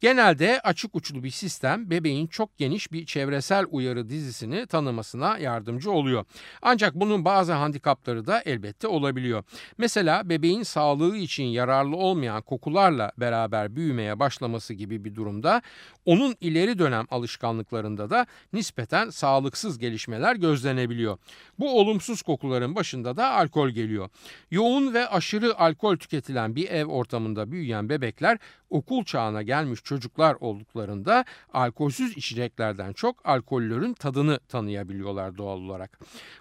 Genelde 0.00 0.60
açık 0.60 0.94
uçlu 0.94 1.22
bir 1.22 1.30
sistem 1.30 1.90
bebeğin 1.90 2.26
çok 2.26 2.58
geniş 2.58 2.92
bir 2.92 3.06
çevresel 3.06 3.66
uyarı 3.70 4.08
dizisini 4.08 4.66
tanımasına 4.66 5.38
yardımcı 5.38 5.90
oluyor. 5.90 6.24
Ancak 6.62 6.94
bunun 6.94 7.24
bazı 7.24 7.52
handikapları 7.52 8.26
da 8.26 8.42
elbette 8.44 8.88
olabiliyor. 8.88 9.44
Mesela 9.78 10.28
bebeğin 10.28 10.62
sağlığı 10.62 11.16
için 11.16 11.44
yararlı 11.44 11.96
olmayan 11.96 12.42
kokularla 12.42 13.12
beraber 13.18 13.76
büyümeye 13.76 14.18
başlaması 14.18 14.74
gibi 14.74 15.04
bir 15.04 15.14
durumda 15.14 15.62
onun 16.04 16.36
ileri 16.40 16.78
dönem 16.78 17.06
alışkanlıklarında 17.10 18.10
da 18.10 18.26
nispeten 18.52 19.10
sağlıksız 19.10 19.78
gelişmeler 19.78 20.36
gözlenebiliyor. 20.36 21.18
Bu 21.58 21.80
olumsuz 21.80 22.22
kokuların 22.22 22.74
başında 22.74 23.16
da 23.16 23.30
alkol 23.30 23.70
geliyor. 23.70 24.08
Yoğun 24.50 24.94
ve 24.94 25.08
aşırı 25.08 25.58
alkol 25.58 25.96
tüketilen 25.96 26.56
bir 26.56 26.68
ev 26.68 26.86
ortamında 26.86 27.52
büyüyen 27.52 27.88
bebekler 27.88 28.38
okul 28.74 29.04
çağına 29.04 29.42
gelmiş 29.42 29.82
çocuklar 29.84 30.36
olduklarında 30.40 31.24
alkolsüz 31.52 32.16
içeceklerden 32.16 32.92
çok 32.92 33.26
alkollörün 33.26 33.94
tadını 33.94 34.38
tanıyabiliyorlar 34.48 35.38
doğal 35.38 35.58
olarak. 35.58 35.98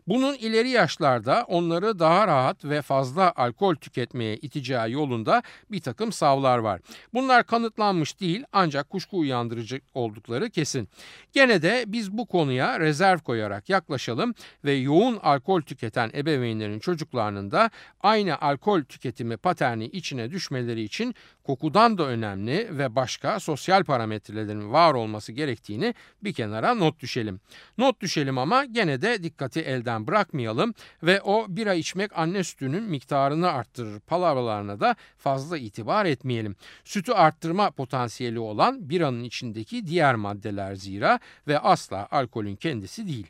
Bunun 0.07 0.35
ileri 0.35 0.69
yaşlarda 0.69 1.45
onları 1.47 1.99
daha 1.99 2.27
rahat 2.27 2.65
ve 2.65 2.81
fazla 2.81 3.33
alkol 3.35 3.75
tüketmeye 3.75 4.37
iteceği 4.37 4.91
yolunda 4.91 5.43
bir 5.71 5.81
takım 5.81 6.11
savlar 6.11 6.57
var. 6.57 6.81
Bunlar 7.13 7.43
kanıtlanmış 7.43 8.19
değil 8.19 8.43
ancak 8.53 8.89
kuşku 8.89 9.17
uyandırıcı 9.17 9.81
oldukları 9.93 10.49
kesin. 10.49 10.89
Gene 11.33 11.61
de 11.61 11.83
biz 11.87 12.11
bu 12.11 12.25
konuya 12.25 12.79
rezerv 12.79 13.19
koyarak 13.19 13.69
yaklaşalım 13.69 14.33
ve 14.65 14.73
yoğun 14.73 15.17
alkol 15.23 15.61
tüketen 15.61 16.11
ebeveynlerin 16.13 16.79
çocuklarının 16.79 17.51
da 17.51 17.69
aynı 18.01 18.41
alkol 18.41 18.83
tüketimi 18.83 19.37
paterni 19.37 19.85
içine 19.85 20.31
düşmeleri 20.31 20.81
için 20.81 21.15
kokudan 21.43 21.97
da 21.97 22.03
önemli 22.03 22.77
ve 22.77 22.95
başka 22.95 23.39
sosyal 23.39 23.83
parametrelerin 23.83 24.71
var 24.71 24.93
olması 24.93 25.31
gerektiğini 25.31 25.95
bir 26.23 26.33
kenara 26.33 26.75
not 26.75 26.99
düşelim. 26.99 27.39
Not 27.77 28.01
düşelim 28.01 28.37
ama 28.37 28.65
gene 28.65 29.01
de 29.01 29.23
dikkati 29.23 29.59
elden 29.59 30.07
bırakmayalım 30.07 30.73
ve 31.03 31.21
o 31.21 31.45
bira 31.49 31.73
içmek 31.73 32.11
anne 32.17 32.43
sütünün 32.43 32.83
miktarını 32.83 33.51
arttırır 33.51 33.99
palavralarına 33.99 34.79
da 34.79 34.95
fazla 35.17 35.57
itibar 35.57 36.05
etmeyelim. 36.05 36.55
Sütü 36.83 37.11
arttırma 37.11 37.71
potansiyeli 37.71 38.39
olan 38.39 38.89
biranın 38.89 39.23
içindeki 39.23 39.87
diğer 39.87 40.15
maddeler 40.15 40.75
zira 40.75 41.19
ve 41.47 41.59
asla 41.59 42.07
alkolün 42.11 42.55
kendisi 42.55 43.07
değil. 43.07 43.27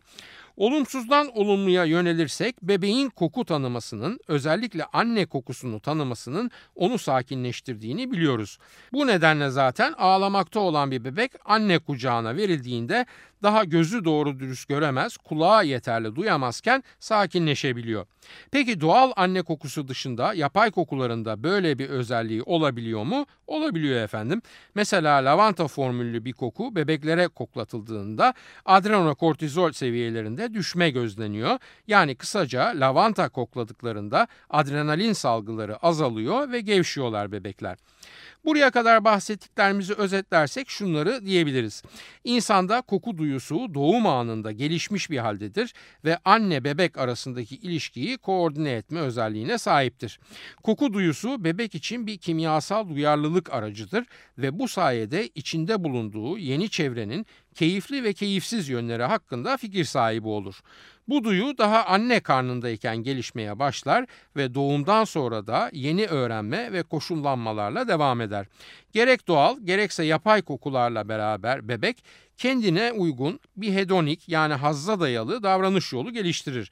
Olumsuzdan 0.58 1.38
olumluya 1.38 1.86
yönelirsek 1.86 2.62
bebeğin 2.62 3.10
koku 3.10 3.46
tanımasının 3.46 4.20
özellikle 4.28 4.86
anne 4.86 5.26
kokusunu 5.26 5.80
tanımasının 5.80 6.52
onu 6.76 6.98
sakinleştirdiğini 6.98 8.12
biliyoruz. 8.12 8.58
Bu 8.94 9.08
nedenle 9.08 9.50
zaten 9.50 9.94
ağlamakta 9.98 10.60
olan 10.60 10.92
bir 10.92 11.04
bebek 11.04 11.32
anne 11.46 11.80
kucağına 11.80 12.36
verildiğinde 12.36 13.06
daha 13.43 13.63
gözü 13.63 14.06
doğru 14.06 14.39
dürüst 14.39 14.69
göremez, 14.69 15.17
kulağı 15.17 15.65
yeterli 15.65 16.15
duyamazken 16.15 16.84
sakinleşebiliyor. 16.99 18.06
Peki 18.51 18.82
doğal 18.82 19.12
anne 19.15 19.41
kokusu 19.41 19.88
dışında 19.88 20.34
yapay 20.34 20.71
kokularında 20.71 21.43
böyle 21.43 21.79
bir 21.79 21.89
özelliği 21.89 22.43
olabiliyor 22.43 23.03
mu? 23.03 23.25
Olabiliyor 23.47 24.01
efendim. 24.01 24.41
Mesela 24.75 25.15
lavanta 25.25 25.67
formüllü 25.67 26.25
bir 26.25 26.34
koku 26.34 26.75
bebeklere 26.75 27.27
koklatıldığında 27.27 28.34
adrenokortizol 28.65 29.71
seviyelerinde 29.71 30.53
düşme 30.53 30.89
gözleniyor. 30.89 31.60
Yani 31.88 32.15
kısaca 32.15 32.73
lavanta 32.75 33.29
kokladıklarında 33.29 34.27
adrenalin 34.49 35.13
salgıları 35.13 35.77
azalıyor 35.77 36.51
ve 36.51 36.62
gevşiyorlar 36.62 37.32
bebekler. 37.32 37.77
Buraya 38.45 38.71
kadar 38.71 39.03
bahsettiklerimizi 39.03 39.93
özetlersek 39.93 40.69
şunları 40.69 41.25
diyebiliriz. 41.25 41.84
İnsanda 42.23 42.82
koku 42.82 43.17
duyusu 43.17 43.73
doğum 43.73 44.08
anında 44.08 44.51
gelişmiş 44.51 45.10
bir 45.10 45.17
haldedir 45.17 45.73
ve 46.06 46.17
anne 46.25 46.63
bebek 46.63 46.97
arasındaki 46.97 47.56
ilişkiyi 47.56 48.17
koordine 48.17 48.71
etme 48.71 48.99
özelliğine 48.99 49.58
sahiptir. 49.58 50.19
Koku 50.63 50.93
duyusu 50.93 51.43
bebek 51.43 51.75
için 51.75 52.08
bir 52.08 52.17
kimyasal 52.17 52.89
duyarlılık 52.89 53.53
aracıdır 53.53 54.06
ve 54.38 54.60
bu 54.60 54.67
sayede 54.67 55.27
içinde 55.27 55.84
bulunduğu 55.84 56.38
yeni 56.38 56.69
çevrenin 56.69 57.25
keyifli 57.54 58.04
ve 58.04 58.13
keyifsiz 58.13 58.70
yönleri 58.70 59.04
hakkında 59.04 59.58
fikir 59.58 59.86
sahibi 59.86 60.28
olur. 60.28 60.60
Bu 61.08 61.24
duyu 61.24 61.58
daha 61.58 61.86
anne 61.86 62.20
karnındayken 62.20 62.98
gelişmeye 62.98 63.60
başlar 63.60 64.06
ve 64.36 64.54
doğumdan 64.54 65.04
sonra 65.04 65.48
da 65.48 65.70
yeni 65.74 66.06
öğrenme 66.08 66.74
ve 66.74 66.84
koşullanmalarla 66.84 67.88
devam 67.88 68.22
eder. 68.22 68.46
Gerek 68.92 69.28
doğal 69.28 69.60
gerekse 69.63 70.04
yapay 70.04 70.42
kokularla 70.42 71.10
beraber 71.10 71.68
bebek 71.68 72.04
kendine 72.38 72.92
uygun 72.92 73.39
bir 73.58 73.74
hedonik 73.74 74.30
yani 74.30 74.54
hazza 74.54 75.00
dayalı 75.00 75.44
davranış 75.44 75.94
yolu 75.94 76.13
geliştirir. 76.13 76.72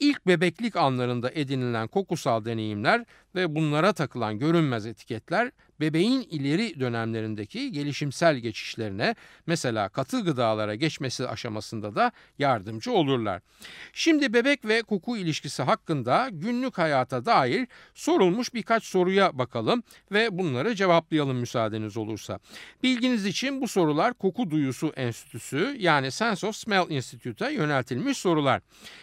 İlk 0.00 0.26
bebeklik 0.26 0.76
anlarında 0.76 1.30
edinilen 1.30 1.88
kokusal 1.88 2.44
deneyimler 2.44 3.04
ve 3.34 3.54
bunlara 3.54 3.92
takılan 3.92 4.38
görünmez 4.38 4.86
etiketler 4.86 5.50
bebeğin 5.80 6.20
ileri 6.20 6.80
dönemlerindeki 6.80 7.72
gelişimsel 7.72 8.36
geçişlerine 8.36 9.14
mesela 9.46 9.88
katı 9.88 10.20
gıdalara 10.20 10.74
geçmesi 10.74 11.28
aşamasında 11.28 11.94
da 11.94 12.12
yardımcı 12.38 12.92
olurlar. 12.92 13.42
Şimdi 13.92 14.32
bebek 14.32 14.64
ve 14.64 14.82
koku 14.82 15.16
ilişkisi 15.16 15.62
hakkında 15.62 16.28
günlük 16.32 16.78
hayata 16.78 17.24
dair 17.24 17.68
sorulmuş 17.94 18.54
birkaç 18.54 18.84
soruya 18.84 19.38
bakalım 19.38 19.82
ve 20.12 20.38
bunları 20.38 20.74
cevaplayalım 20.74 21.36
müsaadeniz 21.36 21.96
olursa. 21.96 22.38
Bilginiz 22.82 23.26
için 23.26 23.60
bu 23.60 23.68
sorular 23.68 24.14
Koku 24.14 24.50
Duyusu 24.50 24.92
Enstitüsü 24.96 25.76
yani 25.78 26.10
Sense 26.10 26.46
of 26.46 26.56
Smell 26.56 26.90
Institute'a 26.90 27.50
yöneltilmiş 27.50 28.18
sorular. 28.18 28.62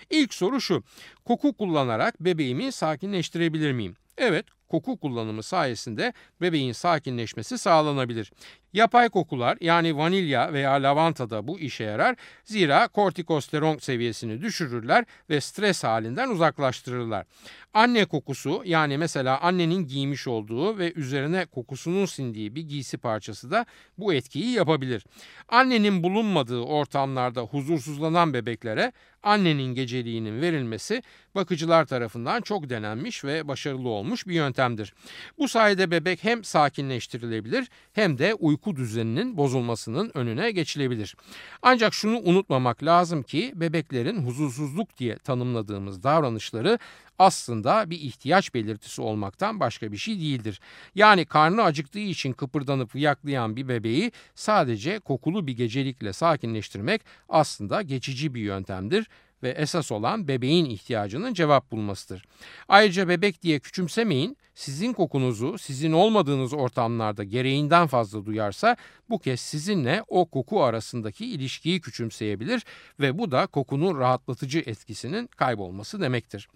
İlk 0.10 0.34
soru 0.34 0.62
şu. 0.62 0.84
Koku 1.26 1.54
kullanarak 1.54 2.20
bebeğimi 2.20 2.72
sakinleştirebilir 2.72 3.72
miyim? 3.72 3.96
Evet, 4.18 4.46
koku 4.74 4.98
kullanımı 4.98 5.44
sayesinde 5.44 6.14
bebeğin 6.42 6.72
sakinleşmesi 6.72 7.58
sağlanabilir. 7.58 8.32
Yapay 8.74 9.10
kokular 9.10 9.58
yani 9.62 9.98
vanilya 9.98 10.54
veya 10.54 10.72
lavanta 10.72 11.30
da 11.30 11.48
bu 11.48 11.60
işe 11.60 11.84
yarar. 11.84 12.16
Zira 12.44 12.88
kortikosteron 12.88 13.78
seviyesini 13.78 14.42
düşürürler 14.42 15.06
ve 15.30 15.42
stres 15.42 15.84
halinden 15.84 16.30
uzaklaştırırlar. 16.30 17.26
Anne 17.74 18.06
kokusu 18.06 18.62
yani 18.66 18.98
mesela 18.98 19.42
annenin 19.42 19.88
giymiş 19.88 20.28
olduğu 20.28 20.78
ve 20.78 20.94
üzerine 20.94 21.46
kokusunun 21.46 22.06
sindiği 22.06 22.56
bir 22.56 22.62
giysi 22.62 22.98
parçası 22.98 23.52
da 23.52 23.66
bu 23.98 24.14
etkiyi 24.14 24.52
yapabilir. 24.52 25.06
Annenin 25.50 26.04
bulunmadığı 26.04 26.62
ortamlarda 26.62 27.42
huzursuzlanan 27.42 28.34
bebeklere 28.34 28.92
annenin 29.24 29.76
geceliğinin 29.76 30.42
verilmesi 30.42 31.04
bakıcılar 31.36 31.86
tarafından 31.86 32.42
çok 32.42 32.70
denenmiş 32.70 33.24
ve 33.24 33.48
başarılı 33.48 33.90
olmuş 33.90 34.28
bir 34.28 34.34
yöntemdir. 34.34 34.94
Bu 35.38 35.48
sayede 35.48 35.92
bebek 35.92 36.24
hem 36.24 36.44
sakinleştirilebilir 36.44 37.70
hem 37.94 38.18
de 38.18 38.34
uyku 38.64 38.76
düzeninin 38.76 39.38
bozulmasının 39.38 40.12
önüne 40.14 40.52
geçilebilir. 40.52 41.16
Ancak 41.62 41.94
şunu 41.94 42.20
unutmamak 42.20 42.84
lazım 42.84 43.24
ki 43.24 43.52
bebeklerin 43.56 44.26
huzursuzluk 44.26 44.98
diye 44.98 45.18
tanımladığımız 45.18 46.04
davranışları 46.04 46.80
aslında 47.20 47.90
bir 47.90 48.00
ihtiyaç 48.00 48.54
belirtisi 48.54 49.02
olmaktan 49.02 49.60
başka 49.60 49.92
bir 49.92 49.98
şey 49.98 50.20
değildir. 50.20 50.60
Yani 50.96 51.26
karnı 51.26 51.64
acıktığı 51.64 52.00
için 52.00 52.34
kıpırdanıp 52.34 52.96
yaklayan 52.96 53.56
bir 53.56 53.68
bebeği 53.68 54.12
sadece 54.36 55.00
kokulu 55.00 55.48
bir 55.48 55.54
gecelikle 55.54 56.14
sakinleştirmek 56.14 57.02
aslında 57.30 57.82
geçici 57.82 58.34
bir 58.34 58.42
yöntemdir 58.42 59.08
ve 59.44 59.50
esas 59.50 59.92
olan 59.92 60.28
bebeğin 60.28 60.66
ihtiyacının 60.66 61.34
cevap 61.34 61.72
bulmasıdır. 61.72 62.26
Ayrıca 62.68 63.08
bebek 63.08 63.42
diye 63.42 63.60
küçümsemeyin. 63.60 64.38
Sizin 64.56 64.94
kokunuzu 64.94 65.58
sizin 65.58 65.92
olmadığınız 65.92 66.54
ortamlarda 66.54 67.24
gereğinden 67.24 67.88
fazla 67.88 68.26
duyarsa 68.26 68.78
bu 69.10 69.20
kez 69.20 69.40
sizinle 69.40 70.04
o 70.08 70.26
koku 70.26 70.64
arasındaki 70.64 71.26
ilişkiyi 71.26 71.82
küçümseyebilir 71.82 72.66
ve 73.00 73.18
bu 73.18 73.32
da 73.32 73.48
kokunun 73.48 74.00
rahatlatıcı 74.00 74.60
etkisinin 74.60 75.28
kaybolması 75.28 76.02
demektir. 76.02 76.50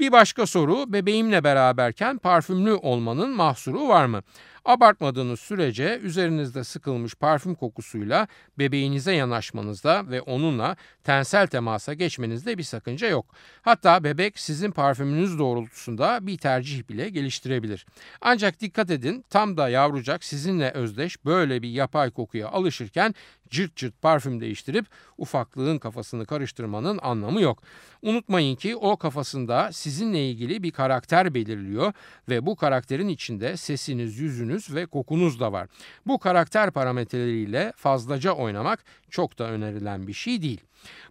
Bir 0.00 0.12
başka 0.12 0.46
soru 0.46 0.92
bebeğimle 0.92 1.44
beraberken 1.44 2.18
parfümlü 2.18 2.72
olmanın 2.72 3.30
mahsuru 3.30 3.88
var 3.88 4.06
mı? 4.06 4.22
Abartmadığınız 4.66 5.40
sürece 5.40 5.98
üzerinizde 6.02 6.64
sıkılmış 6.64 7.14
parfüm 7.14 7.54
kokusuyla 7.54 8.28
bebeğinize 8.58 9.12
yanaşmanızda 9.12 10.10
ve 10.10 10.20
onunla 10.20 10.76
tensel 11.04 11.46
temasa 11.46 11.94
geçmenizde 11.94 12.58
bir 12.58 12.62
sakınca 12.62 13.08
yok. 13.08 13.26
Hatta 13.62 14.04
bebek 14.04 14.38
sizin 14.38 14.70
parfümünüz 14.70 15.38
doğrultusunda 15.38 16.26
bir 16.26 16.38
tercih 16.38 16.88
bile 16.88 17.08
geliştirebilir. 17.08 17.86
Ancak 18.20 18.60
dikkat 18.60 18.90
edin 18.90 19.24
tam 19.30 19.56
da 19.56 19.68
yavrucak 19.68 20.24
sizinle 20.24 20.70
özdeş 20.70 21.24
böyle 21.24 21.62
bir 21.62 21.68
yapay 21.68 22.10
kokuya 22.10 22.48
alışırken 22.48 23.14
cırt 23.50 23.76
cırt 23.76 24.02
parfüm 24.02 24.40
değiştirip 24.40 24.86
ufaklığın 25.18 25.78
kafasını 25.78 26.26
karıştırmanın 26.26 26.98
anlamı 27.02 27.40
yok. 27.40 27.62
Unutmayın 28.02 28.56
ki 28.56 28.76
o 28.76 28.96
kafasında 28.96 29.72
sizinle 29.72 30.30
ilgili 30.30 30.62
bir 30.62 30.70
karakter 30.70 31.34
belirliyor 31.34 31.92
ve 32.28 32.46
bu 32.46 32.56
karakterin 32.56 33.08
içinde 33.08 33.56
sesiniz, 33.56 34.18
yüzünüz 34.18 34.74
ve 34.74 34.86
kokunuz 34.86 35.40
da 35.40 35.52
var. 35.52 35.68
Bu 36.06 36.18
karakter 36.18 36.70
parametreleriyle 36.70 37.72
fazlaca 37.76 38.32
oynamak 38.32 38.84
çok 39.10 39.38
da 39.38 39.44
önerilen 39.44 40.06
bir 40.06 40.12
şey 40.12 40.42
değil. 40.42 40.60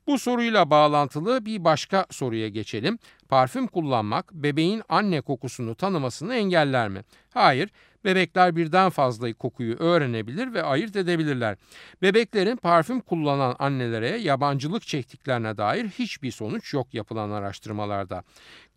Bu 0.07 0.19
soruyla 0.19 0.69
bağlantılı 0.69 1.45
bir 1.45 1.63
başka 1.63 2.05
soruya 2.09 2.49
geçelim. 2.49 2.99
Parfüm 3.29 3.67
kullanmak 3.67 4.33
bebeğin 4.33 4.81
anne 4.89 5.21
kokusunu 5.21 5.75
tanımasını 5.75 6.35
engeller 6.35 6.89
mi? 6.89 7.01
Hayır, 7.33 7.69
Bebekler 8.05 8.55
birden 8.55 8.89
fazla 8.89 9.33
kokuyu 9.33 9.75
öğrenebilir 9.75 10.53
ve 10.53 10.63
ayırt 10.63 10.95
edebilirler. 10.95 11.57
Bebeklerin 12.01 12.55
parfüm 12.55 13.01
kullanan 13.01 13.55
annelere 13.59 14.09
yabancılık 14.09 14.87
çektiklerine 14.87 15.57
dair 15.57 15.87
hiçbir 15.87 16.31
sonuç 16.31 16.73
yok 16.73 16.93
yapılan 16.93 17.31
araştırmalarda. 17.31 18.23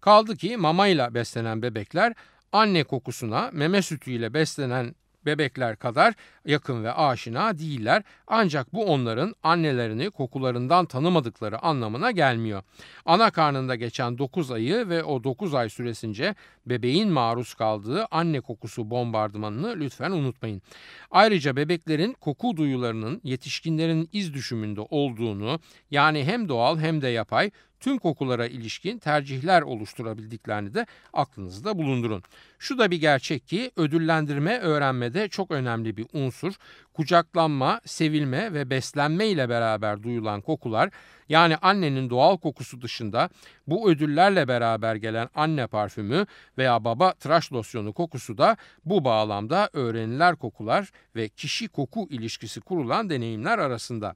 Kaldı 0.00 0.36
ki 0.36 0.56
mamayla 0.56 1.14
beslenen 1.14 1.62
bebekler 1.62 2.14
anne 2.52 2.84
kokusuna 2.84 3.50
meme 3.52 3.82
sütüyle 3.82 4.34
beslenen 4.34 4.94
bebekler 5.26 5.76
kadar 5.76 6.14
yakın 6.44 6.84
ve 6.84 6.92
aşina 6.92 7.58
değiller. 7.58 8.02
Ancak 8.26 8.72
bu 8.72 8.84
onların 8.84 9.34
annelerini 9.42 10.10
kokularından 10.10 10.86
tanımadıkları 10.86 11.58
anlamına 11.62 12.10
gelmiyor. 12.10 12.62
Ana 13.06 13.30
karnında 13.30 13.74
geçen 13.74 14.18
9 14.18 14.50
ayı 14.50 14.88
ve 14.88 15.04
o 15.04 15.24
9 15.24 15.54
ay 15.54 15.68
süresince 15.68 16.34
bebeğin 16.66 17.08
maruz 17.08 17.54
kaldığı 17.54 18.06
anne 18.10 18.40
kokusu 18.40 18.90
bombardımanını 18.90 19.80
lütfen 19.80 20.10
unutmayın. 20.10 20.62
Ayrıca 21.10 21.56
bebeklerin 21.56 22.12
koku 22.12 22.56
duyularının 22.56 23.20
yetişkinlerin 23.24 24.08
iz 24.12 24.34
düşümünde 24.34 24.80
olduğunu 24.80 25.60
yani 25.90 26.24
hem 26.24 26.48
doğal 26.48 26.78
hem 26.78 27.02
de 27.02 27.08
yapay 27.08 27.50
tüm 27.80 27.98
kokulara 27.98 28.46
ilişkin 28.46 28.98
tercihler 28.98 29.62
oluşturabildiklerini 29.62 30.74
de 30.74 30.86
aklınızda 31.12 31.78
bulundurun. 31.78 32.22
Şu 32.58 32.78
da 32.78 32.90
bir 32.90 33.00
gerçek 33.00 33.48
ki 33.48 33.70
ödüllendirme 33.76 34.58
öğrenmede 34.58 35.28
çok 35.28 35.50
önemli 35.50 35.96
bir 35.96 36.06
unsur. 36.12 36.54
Kucaklanma, 36.92 37.80
sevilme 37.84 38.52
ve 38.52 38.70
beslenme 38.70 39.26
ile 39.26 39.48
beraber 39.48 40.02
duyulan 40.02 40.40
kokular 40.40 40.90
yani 41.28 41.56
annenin 41.56 42.10
doğal 42.10 42.36
kokusu 42.36 42.82
dışında 42.82 43.28
bu 43.66 43.90
ödüllerle 43.90 44.48
beraber 44.48 44.94
gelen 44.94 45.28
anne 45.34 45.66
parfümü 45.66 46.26
veya 46.58 46.84
baba 46.84 47.12
tıraş 47.12 47.52
losyonu 47.52 47.92
kokusu 47.92 48.38
da 48.38 48.56
bu 48.84 49.04
bağlamda 49.04 49.70
öğreniler 49.72 50.36
kokular 50.36 50.90
ve 51.16 51.28
kişi 51.28 51.68
koku 51.68 52.06
ilişkisi 52.10 52.60
kurulan 52.60 53.10
deneyimler 53.10 53.58
arasında. 53.58 54.14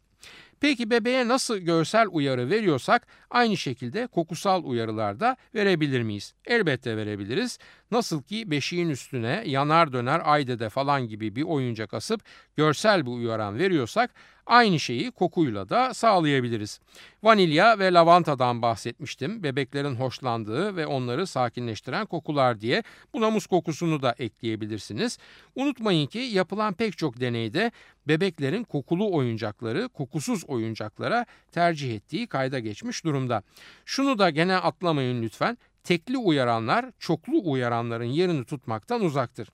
Peki 0.63 0.91
bebeğe 0.91 1.29
nasıl 1.29 1.59
görsel 1.59 2.07
uyarı 2.11 2.51
veriyorsak 2.51 3.07
aynı 3.31 3.57
şekilde 3.57 4.07
kokusal 4.07 4.65
uyarılar 4.65 5.21
da 5.21 5.37
verebilir 5.55 6.03
miyiz? 6.03 6.35
Elbette 6.47 6.97
verebiliriz. 6.97 7.59
Nasıl 7.93 8.23
ki 8.23 8.51
beşiğin 8.51 8.89
üstüne 8.91 9.43
yanar 9.47 9.93
döner 9.93 10.23
aydede 10.25 10.69
falan 10.69 11.09
gibi 11.09 11.37
bir 11.37 11.43
oyuncak 11.43 11.95
asıp 11.95 12.21
görsel 12.57 13.07
bir 13.07 13.11
uyaran 13.11 13.59
veriyorsak 13.59 14.11
Aynı 14.47 14.81
şeyi 14.81 15.11
kokuyla 15.11 15.69
da 15.69 15.95
sağlayabiliriz. 15.95 16.81
Vanilya 17.23 17.79
ve 17.79 17.93
lavantadan 17.93 18.63
bahsetmiştim. 18.63 19.43
Bebeklerin 19.43 19.95
hoşlandığı 19.95 20.77
ve 20.77 20.87
onları 20.87 21.27
sakinleştiren 21.27 22.07
kokular 22.07 22.61
diye. 22.61 22.83
Buna 23.15 23.31
muz 23.31 23.47
kokusunu 23.47 24.03
da 24.03 24.15
ekleyebilirsiniz. 24.19 25.19
Unutmayın 25.55 26.07
ki 26.07 26.19
yapılan 26.19 26.75
pek 26.75 26.99
çok 26.99 27.21
deneyde 27.21 27.73
bebeklerin 28.09 28.65
kokulu 28.65 29.13
oyuncakları 29.13 29.89
kokusuz 29.89 30.45
oyuncaklara 30.45 31.27
tercih 31.53 31.95
ettiği 31.95 32.27
kayda 32.27 32.59
geçmiş 32.59 33.05
durumda. 33.05 33.43
Şunu 33.85 34.19
da 34.19 34.31
gene 34.31 34.57
atlamayın 34.57 35.23
lütfen 35.23 35.59
tekli 35.85 36.19
uyaranlar 36.19 36.87
çoklu 36.99 37.51
uyaranların 37.51 38.05
yerini 38.05 38.45
tutmaktan 38.45 39.05
uzaktır. 39.05 39.49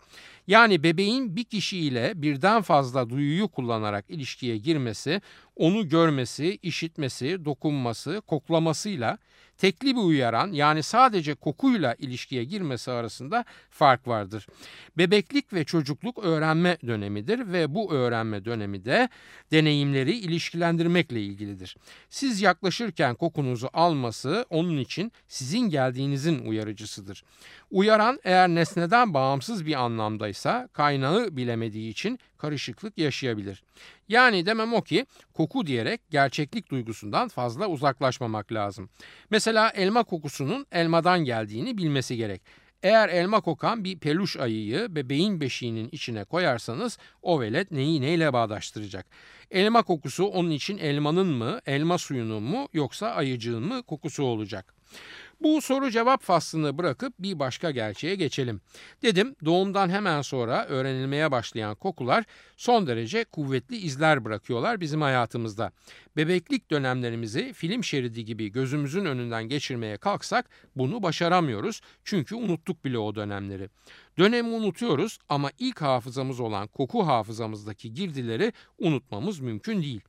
Yani 0.46 0.82
bebeğin 0.82 1.36
bir 1.36 1.44
kişiyle 1.44 2.12
birden 2.22 2.62
fazla 2.62 3.10
duyuyu 3.10 3.48
kullanarak 3.48 4.04
ilişkiye 4.08 4.56
girmesi, 4.56 5.20
onu 5.58 5.88
görmesi, 5.88 6.58
işitmesi, 6.62 7.44
dokunması, 7.44 8.22
koklamasıyla 8.26 9.18
tekli 9.58 9.96
bir 9.96 10.00
uyaran 10.00 10.52
yani 10.52 10.82
sadece 10.82 11.34
kokuyla 11.34 11.94
ilişkiye 11.98 12.44
girmesi 12.44 12.90
arasında 12.90 13.44
fark 13.70 14.08
vardır. 14.08 14.46
Bebeklik 14.98 15.52
ve 15.52 15.64
çocukluk 15.64 16.18
öğrenme 16.18 16.78
dönemidir 16.86 17.52
ve 17.52 17.74
bu 17.74 17.92
öğrenme 17.92 18.44
dönemi 18.44 18.84
de 18.84 19.08
deneyimleri 19.52 20.12
ilişkilendirmekle 20.12 21.22
ilgilidir. 21.22 21.76
Siz 22.10 22.42
yaklaşırken 22.42 23.14
kokunuzu 23.14 23.68
alması 23.72 24.46
onun 24.50 24.78
için 24.78 25.12
sizin 25.28 25.60
geldiğinizin 25.60 26.46
uyarıcısıdır. 26.46 27.24
Uyaran 27.70 28.20
eğer 28.24 28.48
nesneden 28.48 29.14
bağımsız 29.14 29.66
bir 29.66 29.74
anlamdaysa 29.74 30.68
kaynağı 30.72 31.36
bilemediği 31.36 31.90
için 31.90 32.18
karışıklık 32.38 32.98
yaşayabilir. 32.98 33.62
Yani 34.08 34.46
demem 34.46 34.74
o 34.74 34.82
ki 34.82 35.06
koku 35.34 35.66
diyerek 35.66 36.00
gerçeklik 36.10 36.70
duygusundan 36.70 37.28
fazla 37.28 37.66
uzaklaşmamak 37.66 38.52
lazım. 38.52 38.90
Mesela 39.30 39.70
elma 39.70 40.04
kokusunun 40.04 40.66
elmadan 40.72 41.24
geldiğini 41.24 41.78
bilmesi 41.78 42.16
gerek. 42.16 42.42
Eğer 42.82 43.08
elma 43.08 43.40
kokan 43.40 43.84
bir 43.84 43.98
peluş 43.98 44.36
ayıyı 44.36 44.86
bebeğin 44.96 45.40
beşiğinin 45.40 45.88
içine 45.92 46.24
koyarsanız 46.24 46.98
o 47.22 47.40
velet 47.40 47.70
neyi 47.70 48.00
neyle 48.00 48.32
bağdaştıracak? 48.32 49.06
Elma 49.50 49.82
kokusu 49.82 50.24
onun 50.24 50.50
için 50.50 50.78
elmanın 50.78 51.26
mı, 51.26 51.60
elma 51.66 51.98
suyunun 51.98 52.42
mu 52.42 52.68
yoksa 52.72 53.08
ayıcığın 53.08 53.62
mı 53.62 53.82
kokusu 53.82 54.22
olacak? 54.22 54.74
Bu 55.40 55.60
soru 55.60 55.90
cevap 55.90 56.22
faslını 56.22 56.78
bırakıp 56.78 57.14
bir 57.18 57.38
başka 57.38 57.70
gerçeğe 57.70 58.14
geçelim. 58.14 58.60
Dedim 59.02 59.36
doğumdan 59.44 59.88
hemen 59.90 60.22
sonra 60.22 60.66
öğrenilmeye 60.66 61.30
başlayan 61.30 61.74
kokular 61.74 62.24
son 62.56 62.86
derece 62.86 63.24
kuvvetli 63.24 63.76
izler 63.76 64.24
bırakıyorlar 64.24 64.80
bizim 64.80 65.00
hayatımızda. 65.00 65.72
Bebeklik 66.18 66.70
dönemlerimizi 66.70 67.52
film 67.52 67.84
şeridi 67.84 68.24
gibi 68.24 68.48
gözümüzün 68.48 69.04
önünden 69.04 69.48
geçirmeye 69.48 69.96
kalksak 69.96 70.50
bunu 70.76 71.02
başaramıyoruz 71.02 71.80
çünkü 72.04 72.34
unuttuk 72.34 72.84
bile 72.84 72.98
o 72.98 73.14
dönemleri. 73.14 73.68
Dönemi 74.18 74.48
unutuyoruz 74.48 75.18
ama 75.28 75.50
ilk 75.58 75.82
hafızamız 75.82 76.40
olan 76.40 76.68
koku 76.68 77.06
hafızamızdaki 77.06 77.94
girdileri 77.94 78.52
unutmamız 78.78 79.40
mümkün 79.40 79.82
değil. 79.82 80.00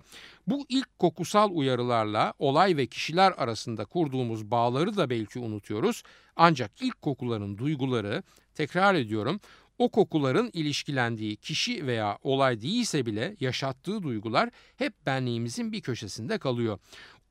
Bu 0.47 0.65
ilk 0.69 0.99
kokusal 0.99 1.49
uyarılarla 1.53 2.33
olay 2.39 2.77
ve 2.77 2.87
kişiler 2.87 3.33
arasında 3.37 3.85
kurduğumuz 3.85 4.51
bağları 4.51 4.97
da 4.97 5.09
belki 5.09 5.39
unutuyoruz. 5.39 6.03
Ancak 6.35 6.71
ilk 6.81 7.01
kokuların 7.01 7.57
duyguları, 7.57 8.23
tekrar 8.55 8.95
ediyorum, 8.95 9.39
o 9.79 9.89
kokuların 9.89 10.49
ilişkilendiği 10.53 11.35
kişi 11.35 11.87
veya 11.87 12.17
olay 12.23 12.61
değilse 12.61 13.05
bile 13.05 13.35
yaşattığı 13.39 14.03
duygular 14.03 14.49
hep 14.75 14.93
benliğimizin 15.05 15.71
bir 15.71 15.81
köşesinde 15.81 16.37
kalıyor. 16.37 16.79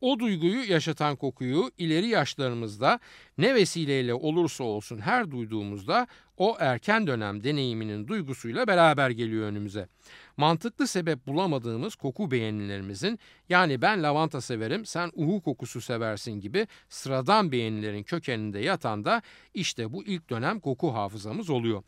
O 0.01 0.19
duyguyu 0.19 0.71
yaşatan 0.71 1.17
kokuyu 1.17 1.71
ileri 1.79 2.09
yaşlarımızda 2.09 3.01
ne 3.39 3.55
vesileyle 3.55 4.15
olursa 4.15 4.65
olsun 4.65 4.99
her 4.99 5.31
duyduğumuzda 5.31 6.07
o 6.37 6.57
erken 6.61 7.07
dönem 7.07 7.45
deneyiminin 7.45 8.09
duygusuyla 8.09 8.67
beraber 8.67 9.11
geliyor 9.11 9.47
önümüze. 9.47 9.89
Mantıklı 10.37 10.87
sebep 10.87 11.27
bulamadığımız 11.27 11.95
koku 11.95 12.31
beğenilerimizin 12.31 13.19
yani 13.49 13.83
ben 13.83 14.03
lavanta 14.03 14.41
severim 14.41 14.87
sen 14.87 15.11
uhu 15.15 15.41
kokusu 15.41 15.81
seversin 15.81 16.41
gibi 16.41 16.67
sıradan 16.89 17.53
beğenilerin 17.53 18.03
kökeninde 18.03 18.59
yatan 18.59 19.05
da 19.05 19.23
işte 19.55 19.93
bu 19.93 20.05
ilk 20.05 20.31
dönem 20.31 20.61
koku 20.61 20.95
hafızamız 20.95 21.51
oluyor. 21.51 21.83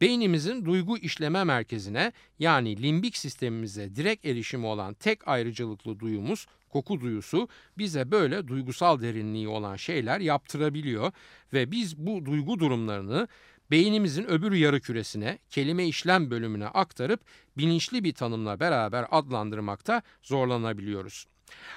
Beynimizin 0.00 0.64
duygu 0.64 0.98
işleme 0.98 1.44
merkezine 1.44 2.12
yani 2.38 2.82
limbik 2.82 3.16
sistemimize 3.16 3.96
direkt 3.96 4.26
erişimi 4.26 4.66
olan 4.66 4.94
tek 4.94 5.28
ayrıcalıklı 5.28 6.00
duyumuz 6.00 6.46
koku 6.68 7.00
duyusu 7.00 7.48
bize 7.78 8.10
böyle 8.10 8.48
duygusal 8.48 9.00
derinliği 9.00 9.48
olan 9.48 9.76
şeyler 9.76 10.20
yaptırabiliyor 10.20 11.12
ve 11.52 11.70
biz 11.70 11.96
bu 11.96 12.26
duygu 12.26 12.58
durumlarını 12.58 13.28
beynimizin 13.70 14.24
öbür 14.30 14.52
yarı 14.52 14.80
küresine, 14.80 15.38
kelime 15.50 15.86
işlem 15.86 16.30
bölümüne 16.30 16.66
aktarıp 16.66 17.20
bilinçli 17.56 18.04
bir 18.04 18.14
tanımla 18.14 18.60
beraber 18.60 19.06
adlandırmakta 19.10 20.02
zorlanabiliyoruz. 20.22 21.26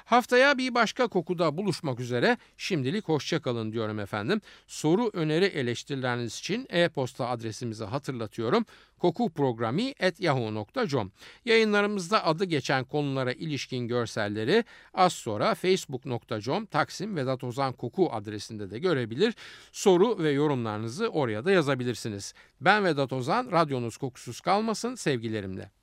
Haftaya 0.05 0.57
bir 0.57 0.75
başka 0.75 1.07
kokuda 1.07 1.57
buluşmak 1.57 1.99
üzere 1.99 2.37
şimdilik 2.57 3.07
hoşçakalın 3.07 3.71
diyorum 3.71 3.99
efendim. 3.99 4.41
Soru, 4.67 5.09
öneri, 5.13 5.45
eleştirileriniz 5.45 6.39
için 6.39 6.67
e-posta 6.69 7.29
adresimizi 7.29 7.83
hatırlatıyorum. 7.83 8.65
kokuprogrami.yahoo.com 8.99 11.11
Yayınlarımızda 11.45 12.25
adı 12.25 12.45
geçen 12.45 12.83
konulara 12.83 13.31
ilişkin 13.31 13.87
görselleri 13.87 14.63
az 14.93 15.13
sonra 15.13 15.55
facebook.com 15.55 16.65
Taksim 16.65 17.15
Vedat 17.15 17.43
Ozan 17.43 17.73
Koku 17.73 18.09
adresinde 18.11 18.69
de 18.69 18.79
görebilir. 18.79 19.33
Soru 19.71 20.23
ve 20.23 20.31
yorumlarınızı 20.31 21.07
oraya 21.07 21.45
da 21.45 21.51
yazabilirsiniz. 21.51 22.33
Ben 22.61 22.85
Vedat 22.85 23.13
Ozan, 23.13 23.51
radyonuz 23.51 23.97
kokusuz 23.97 24.41
kalmasın 24.41 24.95
sevgilerimle. 24.95 25.82